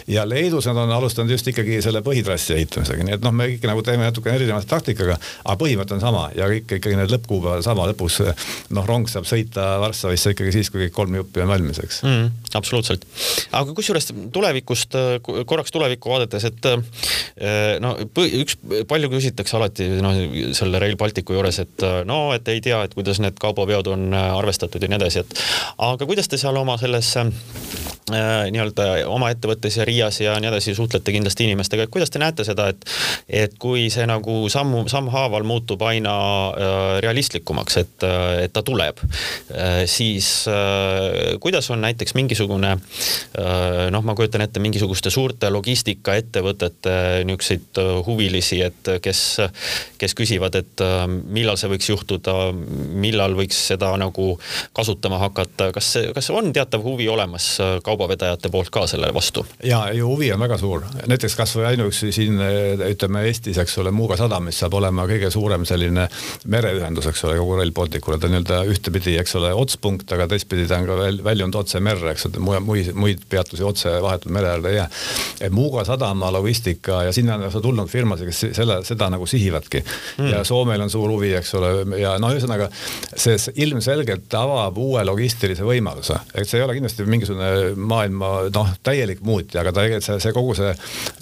ja 0.07 0.29
Leedus 0.29 0.67
nad 0.67 0.77
on 0.77 0.93
alustanud 0.93 1.31
just 1.31 1.49
ikkagi 1.49 1.83
selle 1.83 2.03
põhitrassi 2.07 2.55
ehitamisega, 2.55 3.05
nii 3.05 3.15
et 3.15 3.25
noh, 3.25 3.33
me 3.33 3.49
kõik 3.51 3.67
nagu 3.67 3.83
teeme 3.83 4.05
natukene 4.05 4.37
erineva 4.37 4.63
taktikaga, 4.63 5.19
aga 5.45 5.57
põhimõte 5.65 5.95
on 5.95 6.01
sama 6.01 6.29
ja 6.37 6.49
kõik 6.51 6.77
ikkagi 6.79 6.97
need 6.97 7.13
lõppkuupäevad 7.15 7.65
sama, 7.67 7.87
lõpus 7.91 8.21
noh, 8.71 8.87
rong 8.87 9.09
saab 9.11 9.29
sõita 9.29 9.67
Varssavisse 10.21 10.35
ikkagi 10.35 10.53
siis, 10.55 10.71
kui 10.71 10.85
kõik 10.85 10.95
kolm 10.95 11.17
juppi 11.17 11.43
on 11.43 11.51
valmis, 11.51 11.81
eks 11.83 12.01
mm,. 12.05 12.29
absoluutselt, 12.59 13.07
aga 13.57 13.75
kusjuures 13.77 14.11
tulevikust 14.35 14.97
korraks 15.49 15.73
tulevikku 15.75 16.13
vaadates, 16.13 16.47
et 16.51 16.69
eh, 16.71 17.79
no 17.83 17.95
üks, 18.01 18.59
palju 18.91 19.11
küsitakse 19.13 19.57
alati 19.59 19.89
noh, 20.05 20.17
selle 20.57 20.83
Rail 20.83 20.99
Balticu 21.01 21.37
juures, 21.37 21.61
et 21.65 21.87
no, 22.09 22.21
et 22.37 22.49
ei 22.53 22.61
tea, 22.65 22.83
et 22.85 22.97
kuidas 22.97 23.23
need 23.23 23.39
kaubaveod 23.41 23.93
on 23.95 24.11
arvestatud 24.17 24.83
ja 24.83 24.91
nii 24.91 25.01
edasi, 25.01 25.25
et 25.25 25.45
aga 25.91 26.09
kuidas 26.09 26.29
te 26.31 26.41
seal 26.41 26.61
oma 26.61 26.77
selles 26.81 27.15
Äh, 28.11 28.49
nii-öelda 28.51 28.87
oma 29.11 29.29
ettevõttes 29.31 29.77
ja 29.79 29.85
Riias 29.87 30.19
ja 30.23 30.35
nii 30.43 30.49
edasi 30.51 30.75
suhtlete 30.75 31.13
kindlasti 31.15 31.45
inimestega, 31.47 31.85
et 31.87 31.93
kuidas 31.95 32.11
te 32.11 32.19
näete 32.19 32.47
seda, 32.47 32.67
et 32.73 32.87
et 33.29 33.55
kui 33.61 33.87
see 33.93 34.07
nagu 34.09 34.49
sammu, 34.51 34.83
sammhaaval 34.91 35.47
muutub 35.47 35.83
aina 35.87 36.15
äh, 36.51 36.89
realistlikumaks, 37.05 37.77
et, 37.85 38.07
äh, 38.07 38.47
et 38.47 38.55
ta 38.55 38.65
tuleb, 38.67 38.99
siis 39.91 40.10
kuidas 41.41 41.71
on 41.71 41.85
näiteks 41.85 42.15
mingisugune 42.19 42.75
noh, 43.91 44.05
ma 44.05 44.15
kujutan 44.19 44.45
ette 44.45 44.63
mingisuguste 44.63 45.11
suurte 45.11 45.51
logistikaettevõtete 45.55 46.97
niisuguseid 47.29 47.81
huvilisi, 48.07 48.61
et 48.67 48.91
kes, 49.03 49.23
kes 50.01 50.17
küsivad, 50.19 50.59
et 50.59 50.85
millal 51.31 51.59
see 51.61 51.71
võiks 51.73 51.89
juhtuda, 51.93 52.37
millal 53.01 53.37
võiks 53.39 53.59
seda 53.71 53.93
nagu 54.01 54.33
kasutama 54.77 55.21
hakata, 55.23 55.71
kas 55.77 55.95
kas 56.15 56.31
on 56.35 56.53
teatav 56.57 56.83
huvi 56.85 57.09
olemas 57.09 57.53
kauba 57.85 58.01
kaubavedajate 58.01 58.49
poolt 58.51 58.71
ka 58.71 58.87
selle 58.87 59.11
vastu? 59.15 59.45
ja 59.65 59.93
ju 59.93 60.09
huvi 60.09 60.33
on 60.33 60.41
väga 60.41 60.59
suur, 60.59 60.85
näiteks 61.07 61.37
kasvõi 61.37 61.67
ainuüksi 61.73 62.13
siin 62.13 62.41
ütleme 62.89 63.25
Eestis, 63.29 63.59
eks 63.59 63.77
ole, 63.79 63.91
Muuga 63.91 64.17
sadam, 64.17 64.47
mis 64.49 64.59
saab 64.61 64.75
olema 64.79 65.05
kõige 65.11 65.31
suurem 65.31 65.67
selline 65.69 66.07
mereühendus, 66.47 67.07
eks 67.11 67.25
ole, 67.29 67.37
kogu 67.41 67.59
Rail 67.59 67.73
Balticule, 67.77 68.19
ta 68.19 68.31
nii-öelda 68.31 68.63
ühtepidi, 68.71 69.17
eks 69.21 69.37
ole, 69.41 69.53
otspunkt, 69.55 69.90
aga 70.15 70.27
teistpidi 70.31 70.67
ta 70.69 70.79
on 70.81 70.89
ka 70.89 70.97
väl, 70.99 71.21
väljunud 71.25 71.59
otse 71.61 71.81
merre, 71.85 72.15
eks 72.15 72.29
ole, 72.29 72.61
muid, 72.65 72.93
muid 72.95 73.25
peatusi 73.31 73.65
otse 73.67 73.97
vahetult 74.03 74.33
mere 74.35 74.53
äärde 74.55 74.71
ei 74.71 74.77
jää. 74.77 74.89
Muuga 75.51 75.85
sadama 75.85 76.31
logistika 76.33 77.03
ja 77.07 77.13
sinna 77.13 77.37
on 77.37 77.63
tulnud 77.63 77.89
firmasid, 77.89 78.31
kes 78.31 78.57
selle, 78.57 78.81
seda 78.87 79.11
nagu 79.13 79.27
sihivadki 79.27 79.83
mm. 79.83 80.31
ja 80.31 80.45
Soomel 80.45 80.85
on 80.85 80.91
suur 80.91 81.11
huvi, 81.11 81.33
eks 81.39 81.55
ole, 81.59 81.73
ja 82.01 82.17
noh, 82.23 82.33
ühesõnaga 82.35 82.71
see 83.17 83.37
ilmselgelt 83.65 84.35
avab 84.39 84.79
uue 84.81 85.05
logistilise 85.07 85.65
võimaluse, 85.67 86.19
et 86.35 86.49
see 86.49 86.61
ei 86.61 86.67
ole 86.67 86.77
kindlasti 86.79 87.07
mingisugune 87.09 87.73
maailma 87.77 88.33
noh, 88.55 88.73
täielik 88.87 89.23
muutja, 89.27 89.63
aga 89.63 89.75
tegelikult 89.77 90.07
see, 90.07 90.19
see 90.25 90.35
kogu 90.37 90.57
see, 90.59 90.73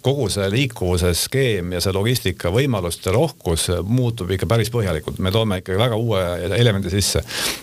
kogu 0.05 0.29
see 0.33 0.49
liikuvuse 0.53 1.13
skeem 1.19 1.75
ja 1.77 1.83
see 1.85 1.95
logistika 1.97 2.53
võimaluste 2.55 3.15
rohkus 3.15 3.69
muutub 3.87 4.31
ikka 4.35 4.49
päris 4.51 4.73
põhjalikult. 4.75 5.21
me 5.25 5.33
toome 5.35 5.61
ikkagi 5.63 5.81
väga 5.81 5.99
uue 5.99 6.23
elemendi 6.59 6.93
sisse, 6.93 7.23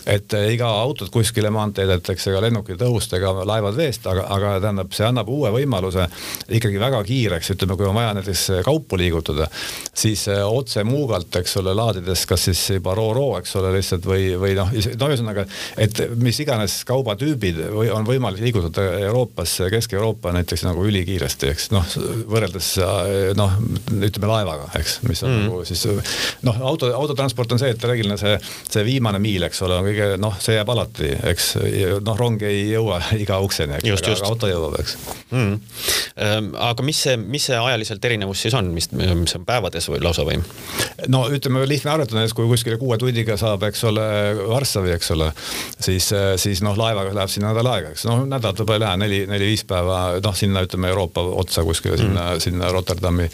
et 0.09 0.33
iga 0.51 0.71
autod 0.95 1.11
kuskile 1.11 1.51
maanteedelt, 1.51 2.07
eks, 2.13 2.29
ega 2.31 2.41
lennukid 2.45 2.81
õhust 2.87 3.13
ega 3.17 3.33
laevad 3.43 3.75
veest, 3.75 4.05
aga, 4.07 4.25
aga 4.31 4.53
tähendab, 4.63 4.93
see 4.95 5.05
annab 5.07 5.29
uue 5.31 5.51
võimaluse 5.51 6.07
ikkagi 6.55 6.79
väga 6.79 7.01
kiireks, 7.03 7.51
ütleme, 7.55 7.75
kui 7.75 7.87
on 7.89 7.97
vaja 7.97 8.13
näiteks 8.15 8.45
kaupu 8.65 8.99
liigutada, 8.99 9.49
siis 9.91 10.25
otse 10.31 10.85
Muugalt, 10.87 11.33
eks 11.35 11.57
ole, 11.59 11.73
laadides 11.75 12.25
kas 12.29 12.47
siis 12.47 12.61
juba 12.77 12.93
Ro-Ro, 12.95 13.27
eks 13.41 13.55
ole, 13.59 13.73
lihtsalt 13.75 14.07
või, 14.07 14.29
või 14.39 14.55
noh, 14.57 14.71
no 14.71 15.09
ühesõnaga, 15.11 15.45
et 15.81 16.01
mis 16.21 16.39
iganes 16.43 16.77
kaubatüübid 16.87 17.59
või 17.75 17.91
on 17.93 18.07
võimalik 18.07 18.45
liigutada 18.45 18.87
Euroopas, 19.03 19.57
Kesk-Euroopa 19.73 20.31
näiteks 20.35 20.63
nagu 20.67 20.85
ülikiiresti, 20.87 21.51
eks 21.51 21.69
noh, 21.75 21.85
võrreldes 22.31 22.71
noh, 23.35 23.59
ütleme 23.99 24.31
laevaga, 24.31 24.69
eks, 24.79 25.01
mis 25.09 25.23
on 25.25 25.33
mm. 25.33 25.45
nagu 25.49 25.61
siis 25.67 25.85
noh, 26.47 26.63
auto, 26.71 26.93
autotransport 26.95 27.55
on 27.55 27.61
see, 27.61 27.73
et 27.75 27.89
reeglina 27.89 28.17
see, 28.21 28.37
see 28.69 28.85
viimane 28.87 29.19
miil, 29.23 29.47
eks 29.49 29.63
ole, 29.65 29.79
on 29.81 29.89
kõige 29.89 30.09
noh, 30.21 30.39
see 30.41 30.55
jääb 30.57 30.69
alati, 30.71 30.84
eks 31.31 31.51
noh, 32.05 32.17
rong 32.17 32.41
ei 32.45 32.69
jõua 32.71 32.99
iga 33.23 33.39
ukseni, 33.43 33.79
eks, 33.79 33.89
aga, 33.91 34.13
aga 34.15 34.29
auto 34.29 34.49
jõuab, 34.49 34.77
eks 34.81 34.95
mm.. 35.31 36.51
aga 36.69 36.85
mis 36.85 37.01
see, 37.07 37.17
mis 37.19 37.47
see 37.49 37.57
ajaliselt 37.59 38.05
erinevus 38.05 38.45
siis 38.45 38.55
on, 38.57 38.71
mis, 38.75 38.89
mis 38.95 39.35
on 39.37 39.45
päevades 39.47 39.89
või 39.91 40.01
lausa 40.03 40.25
või? 40.27 40.39
no 41.11 41.25
ütleme 41.33 41.65
lihtne 41.69 41.95
arvutada, 41.95 42.25
kui 42.35 42.49
kuskile 42.51 42.79
kuue 42.81 42.97
tunniga 43.01 43.37
saab, 43.39 43.65
eks 43.69 43.83
ole, 43.89 44.07
Varssavi, 44.49 44.93
eks 44.95 45.13
ole, 45.15 45.31
siis, 45.75 46.11
siis 46.41 46.63
noh, 46.65 46.77
laevaga 46.79 47.13
läheb 47.15 47.31
sinna 47.31 47.53
nädal 47.53 47.71
aega, 47.73 47.93
eks 47.95 48.07
noh, 48.09 48.25
nädalat 48.29 48.61
võib-olla 48.61 48.79
ei 48.79 48.85
lähe, 48.85 49.01
neli, 49.05 49.21
neli-viis 49.31 49.65
päeva, 49.69 50.01
noh, 50.23 50.37
sinna 50.37 50.65
ütleme 50.65 50.91
Euroopa 50.93 51.23
otsa 51.43 51.65
kuskile 51.67 51.97
mm. 51.97 52.03
sinna, 52.05 52.25
sinna 52.43 52.73
Rotterdami. 52.73 53.29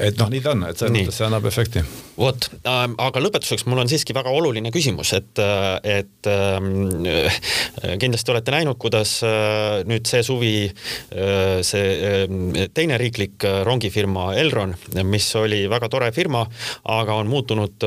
et 0.00 0.20
noh, 0.20 0.30
nii 0.32 0.44
ta 0.44 0.54
on, 0.56 0.68
et 0.70 0.78
selles 0.78 0.96
mõttes 0.98 1.20
see 1.20 1.28
annab 1.28 1.50
efekti 1.50 1.84
vot, 2.18 2.48
ähm, 2.66 2.96
aga 2.98 3.22
lõpetuseks 3.22 3.66
mul 3.70 3.82
on 3.82 3.90
siiski 3.90 4.14
väga 4.16 4.32
oluline 4.34 4.72
küsimus, 4.74 5.12
et, 5.16 5.38
et 5.86 6.30
ähm, 6.30 7.06
kindlasti 8.02 8.32
olete 8.34 8.54
näinud, 8.54 8.78
kuidas 8.80 9.18
äh, 9.26 9.84
nüüd 9.88 10.08
see 10.10 10.22
suvi 10.26 10.52
äh, 10.66 11.60
see 11.66 12.68
teine 12.74 12.98
riiklik 13.00 13.44
äh, 13.46 13.60
rongifirma 13.66 14.32
Elron, 14.40 14.74
mis 15.06 15.28
oli 15.38 15.64
väga 15.70 15.90
tore 15.92 16.10
firma, 16.14 16.44
aga 16.88 17.18
on 17.18 17.30
muutunud 17.30 17.84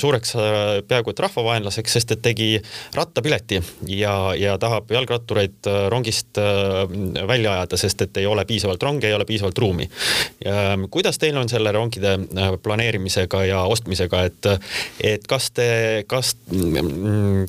suureks 0.00 0.34
peaaegu 0.88 1.12
et 1.12 1.22
rahvavaenlaseks, 1.24 1.96
sest 1.98 2.14
et 2.16 2.22
tegi 2.24 2.48
rattapileti 2.96 3.60
ja, 3.92 4.14
ja 4.38 4.56
tahab 4.60 4.90
jalgrattureid 4.92 5.68
rongist 5.92 6.38
välja 7.28 7.54
ajada, 7.54 7.78
sest 7.80 8.06
et 8.06 8.20
ei 8.22 8.26
ole 8.28 8.44
piisavalt 8.48 8.82
ronge, 8.82 9.08
ei 9.08 9.14
ole 9.16 9.26
piisavalt 9.28 9.58
ruumi. 9.58 9.88
kuidas 10.90 11.18
teil 11.18 11.36
on 11.38 11.48
selle 11.48 11.72
rongide 11.72 12.16
planeerimisega 12.62 13.44
ja 13.48 13.59
ostmisega, 13.68 14.22
et, 14.28 14.48
et 15.04 15.26
kas 15.28 15.50
te, 15.54 15.68
kas, 16.10 16.34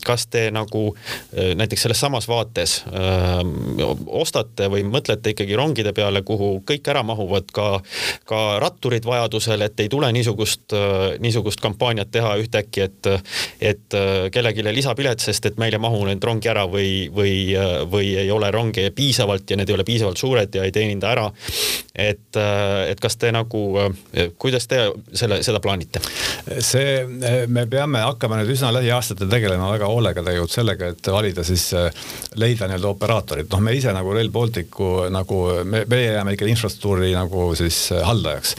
kas 0.05 0.27
te 0.31 0.45
nagu 0.53 0.83
äh, 0.91 1.53
näiteks 1.57 1.85
selles 1.87 2.01
samas 2.01 2.27
vaates 2.29 2.81
öö, 2.87 3.41
äh, 3.41 4.03
ostate 4.21 4.69
või 4.71 4.83
mõtlete 4.87 5.33
ikkagi 5.33 5.57
rongide 5.57 5.93
peale, 5.97 6.23
kuhu 6.27 6.53
kõik 6.67 6.87
ära 6.91 7.03
mahuvad, 7.07 7.51
ka, 7.53 7.67
ka 8.29 8.41
ratturid 8.63 9.05
vajadusel, 9.07 9.65
et 9.65 9.79
ei 9.83 9.89
tule 9.91 10.11
niisugust, 10.15 10.67
äh, 10.77 11.17
niisugust 11.23 11.61
kampaaniat 11.63 12.11
teha 12.11 12.35
ühtäkki, 12.41 12.87
et, 12.87 13.11
et 13.61 13.97
kellelegi 14.33 14.65
lisapilet, 14.71 15.19
sest 15.19 15.45
et 15.49 15.59
meil 15.61 15.75
ei 15.75 15.81
mahu 15.81 16.03
need 16.07 16.23
rongi 16.23 16.49
ära 16.51 16.65
või, 16.69 17.09
või, 17.13 17.33
või 17.91 18.13
ei 18.21 18.31
ole 18.31 18.51
ronge 18.51 18.89
piisavalt 18.95 19.51
ja 19.51 19.59
need 19.59 19.69
ei 19.69 19.77
ole 19.77 19.87
piisavalt 19.87 20.19
suured 20.21 20.55
ja 20.55 20.65
ei 20.67 20.73
teeninda 20.75 21.11
ära. 21.11 21.27
et, 21.95 22.37
et 22.87 22.99
kas 23.01 23.17
te 23.17 23.31
nagu, 23.31 23.61
kuidas 24.41 24.67
te 24.67 24.83
selle, 25.13 25.41
seda 25.43 25.59
plaanite? 25.63 26.00
See, 26.59 27.05
me 27.47 27.65
peame 27.69 28.01
hakkama 28.05 28.39
nüüd 28.39 28.51
üsna 28.55 28.71
lähiaastatel 28.75 29.29
tegelema 29.31 29.69
väga 29.73 29.89
hoolega 29.89 30.23
tegelikult 30.25 30.55
sellega, 30.55 30.91
et 30.93 31.11
valida 31.13 31.45
siis, 31.47 31.67
leida 32.39 32.69
nii-öelda 32.69 32.91
operaatorid, 32.91 33.49
noh, 33.51 33.63
me 33.63 33.75
ise 33.77 33.93
nagu 33.95 34.13
Rail 34.15 34.31
Balticu 34.33 34.91
nagu 35.13 35.41
me, 35.67 35.83
meie 35.89 36.13
jääme 36.15 36.35
ikka 36.35 36.49
infrastruktuuri 36.51 37.11
nagu 37.15 37.51
siis 37.59 37.79
haldajaks. 38.05 38.55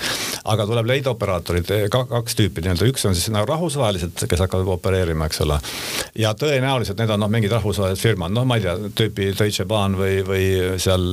aga 0.52 0.66
tuleb 0.66 0.88
leida 0.90 1.12
operaatorid 1.12 1.70
ka, 1.92 2.04
kaks 2.10 2.38
tüüpi 2.38 2.64
nii-öelda, 2.64 2.88
üks 2.90 3.06
on 3.08 3.16
siis 3.18 3.30
nagu 3.34 3.46
rahvusvahelised, 3.50 4.24
kes 4.28 4.44
hakkavad 4.46 4.70
opereerima, 4.76 5.28
eks 5.30 5.42
ole. 5.46 5.58
ja 6.18 6.34
tõenäoliselt 6.38 7.00
need 7.00 7.12
on 7.14 7.22
noh, 7.24 7.32
mingid 7.32 7.52
rahvusvahelised 7.54 8.02
firmad, 8.02 8.34
noh, 8.34 8.46
ma 8.48 8.58
ei 8.58 8.66
tea, 8.66 8.76
tüüpi 9.02 9.32
Deutsche 9.38 9.66
Bahn 9.68 9.96
või, 9.98 10.20
või 10.26 10.46
seal, 10.82 11.08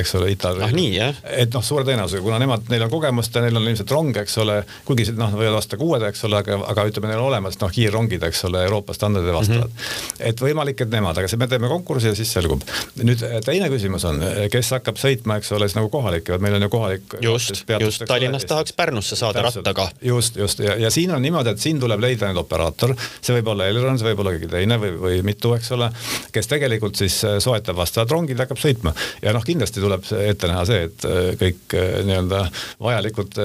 eks 0.00 0.16
ole, 0.18 0.32
Itaalia. 0.36 0.68
ah 0.68 0.74
nii, 0.76 0.92
jah? 0.96 1.22
et 1.36 1.54
noh, 1.54 1.64
suure 1.64 1.86
tõenäosusega, 1.88 2.24
kuna 2.24 2.40
nemad, 2.42 2.66
neil 2.72 2.86
on 2.86 2.92
kogemust 2.92 3.34
ja 3.36 3.44
neil 3.44 3.56
on 3.58 3.68
ilmselt 3.70 3.92
ronge, 3.94 4.24
eks 4.24 4.38
ole, 4.42 4.60
kuigi 4.88 5.08
noh, 5.16 5.34
võivad 5.36 5.58
vasta 5.66 5.78
kuued, 5.80 6.02
eks 6.06 6.24
ole, 6.28 6.38
aga, 6.38 6.58
aga 6.70 6.84
ütleme, 6.86 7.10
neil 7.10 7.20
on 7.20 7.28
olemas 7.30 7.58
noh, 7.58 7.70
kiirrongid, 7.72 8.22
eks 8.28 8.44
ole, 8.46 8.62
Euroopa 8.68 8.94
standardile 8.94 9.34
vastavad 9.34 9.66
mm. 9.66 9.76
-hmm. 9.76 10.26
et 10.30 10.40
võimalik, 10.42 10.82
et 10.84 10.90
nemad, 10.92 11.18
aga 11.18 11.28
see, 11.28 11.40
me 11.40 11.48
teeme 11.50 11.68
konkursi 11.68 12.12
ja 12.12 12.14
siis 12.14 12.32
selgub. 12.32 12.62
nüüd 13.02 13.22
teine 13.44 13.68
küsimus 13.72 14.06
on, 14.06 14.22
kes 14.52 14.70
hakkab 14.76 15.00
sõitma, 15.00 15.40
eks 15.40 15.52
ole, 15.56 15.68
siis 15.68 15.76
nagu 15.78 15.90
kohalik, 15.90 16.30
meil 16.40 16.54
on 16.58 16.66
ju 16.66 16.70
kohalik. 16.70 17.16
just, 17.20 17.64
just 17.80 18.04
Tallinnast 18.06 18.46
tahaks 18.46 18.72
Pärnusse 18.72 19.16
saada 19.16 19.42
Täpselt. 19.42 19.66
rattaga. 19.66 19.88
just, 20.02 20.36
just 20.36 20.62
ja, 20.62 20.76
ja 20.76 20.90
siin 20.90 21.14
on 21.14 21.22
niimoodi, 21.22 21.50
et 21.50 21.62
siin 21.62 21.80
tuleb 21.80 22.00
leida 22.00 22.30
nüüd 22.30 22.40
operaator, 22.44 22.94
see 23.20 23.36
võib 23.40 23.50
olla 23.54 23.66
Elron, 23.66 23.98
see 23.98 24.10
võib 24.10 24.22
olla 24.22 24.36
keegi 24.36 24.50
teine 24.52 24.78
või, 24.82 24.92
või 25.00 25.20
mitu, 25.26 25.54
eks 25.58 25.72
ole, 25.74 25.90
kes 26.32 26.50
tegelikult 26.52 26.96
siis 26.96 27.18
äh, 27.24 27.38
soetab 27.42 27.76
vastavad 27.76 28.14
rongid, 28.14 28.38
hakkab 28.38 28.60
sõitma 28.62 28.94
ja 29.22 29.34
noh, 29.34 29.44
kindlasti 29.44 29.82
tuleb 29.82 30.06
ette 30.20 30.52
näha 30.52 30.64
see, 30.68 30.86
et 30.86 31.08
kõik 31.40 31.74
nii-öelda 32.06 32.46
vajalikud 32.82 33.38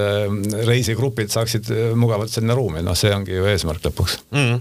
reisigrupid 0.68 1.32
saaksid 1.32 1.72
mugavalt 1.96 2.11
sinna 2.32 2.54
ruumi, 2.58 2.82
noh, 2.84 2.96
see 2.98 3.12
ongi 3.14 3.34
ju 3.36 3.46
eesmärk 3.50 3.84
lõpuks 3.86 4.18
mm. 4.32 4.60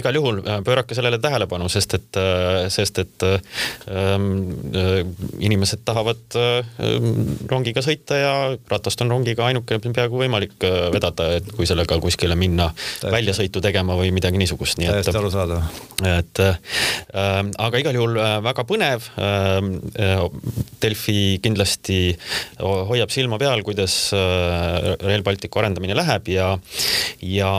igal 0.00 0.18
juhul 0.18 0.40
äh, 0.44 0.60
pöörake 0.64 0.96
sellele 0.96 1.18
tähelepanu, 1.22 1.68
sest 1.72 1.94
et, 1.98 2.18
äh, 2.20 2.66
sest 2.72 2.98
et 3.02 3.24
ähm, 3.26 4.28
äh, 4.74 5.00
inimesed 5.44 5.84
tahavad 5.86 6.38
äh, 6.38 6.66
rongiga 7.50 7.82
sõita 7.84 8.18
ja 8.18 8.34
ratast 8.70 9.02
on 9.04 9.12
rongiga 9.14 9.46
ainuke 9.48 9.78
peaaegu 9.84 10.20
võimalik 10.24 10.56
vedada, 10.94 11.30
et 11.38 11.50
kui 11.54 11.66
sellega 11.68 11.98
kuskile 12.02 12.36
minna 12.38 12.70
Täiesti. 12.74 13.12
väljasõitu 13.14 13.62
tegema 13.64 13.96
või 13.98 14.12
midagi 14.14 14.40
niisugust, 14.40 14.78
nii 14.80 14.90
et. 14.90 15.00
täiesti 15.00 15.20
arusaadav. 15.20 15.64
et 16.14 16.42
äh, 16.44 16.58
aga 17.68 17.82
igal 17.82 18.00
juhul 18.00 18.18
väga 18.44 18.66
põnev 18.68 19.10
äh,. 19.18 20.22
Delfi 20.84 21.38
kindlasti 21.42 21.96
hoiab 22.60 23.12
silma 23.12 23.38
peal, 23.40 23.62
kuidas 23.64 23.94
Rail 24.12 25.22
Balticu 25.24 25.60
arendamine 25.60 25.96
läheb 25.96 26.28
ja, 26.28 26.50
ja 27.22 27.52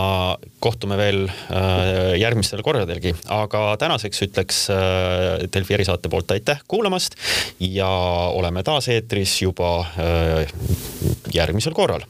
kohtume 0.60 0.98
veel 0.98 1.26
äh, 1.28 2.16
järgmistel 2.20 2.64
kordadel 2.66 2.96
järgi, 2.96 3.16
aga 3.34 3.64
tänaseks 3.82 4.26
ütleks 4.28 4.62
äh, 4.74 5.46
Delfi 5.54 5.78
erisaate 5.78 6.12
poolt 6.12 6.32
aitäh 6.36 6.62
kuulamast 6.68 7.18
ja 7.60 7.90
oleme 8.36 8.64
taas 8.64 8.90
eetris 8.94 9.42
juba 9.42 9.80
äh, 10.00 10.54
järgmisel 11.34 11.76
korral 11.78 12.06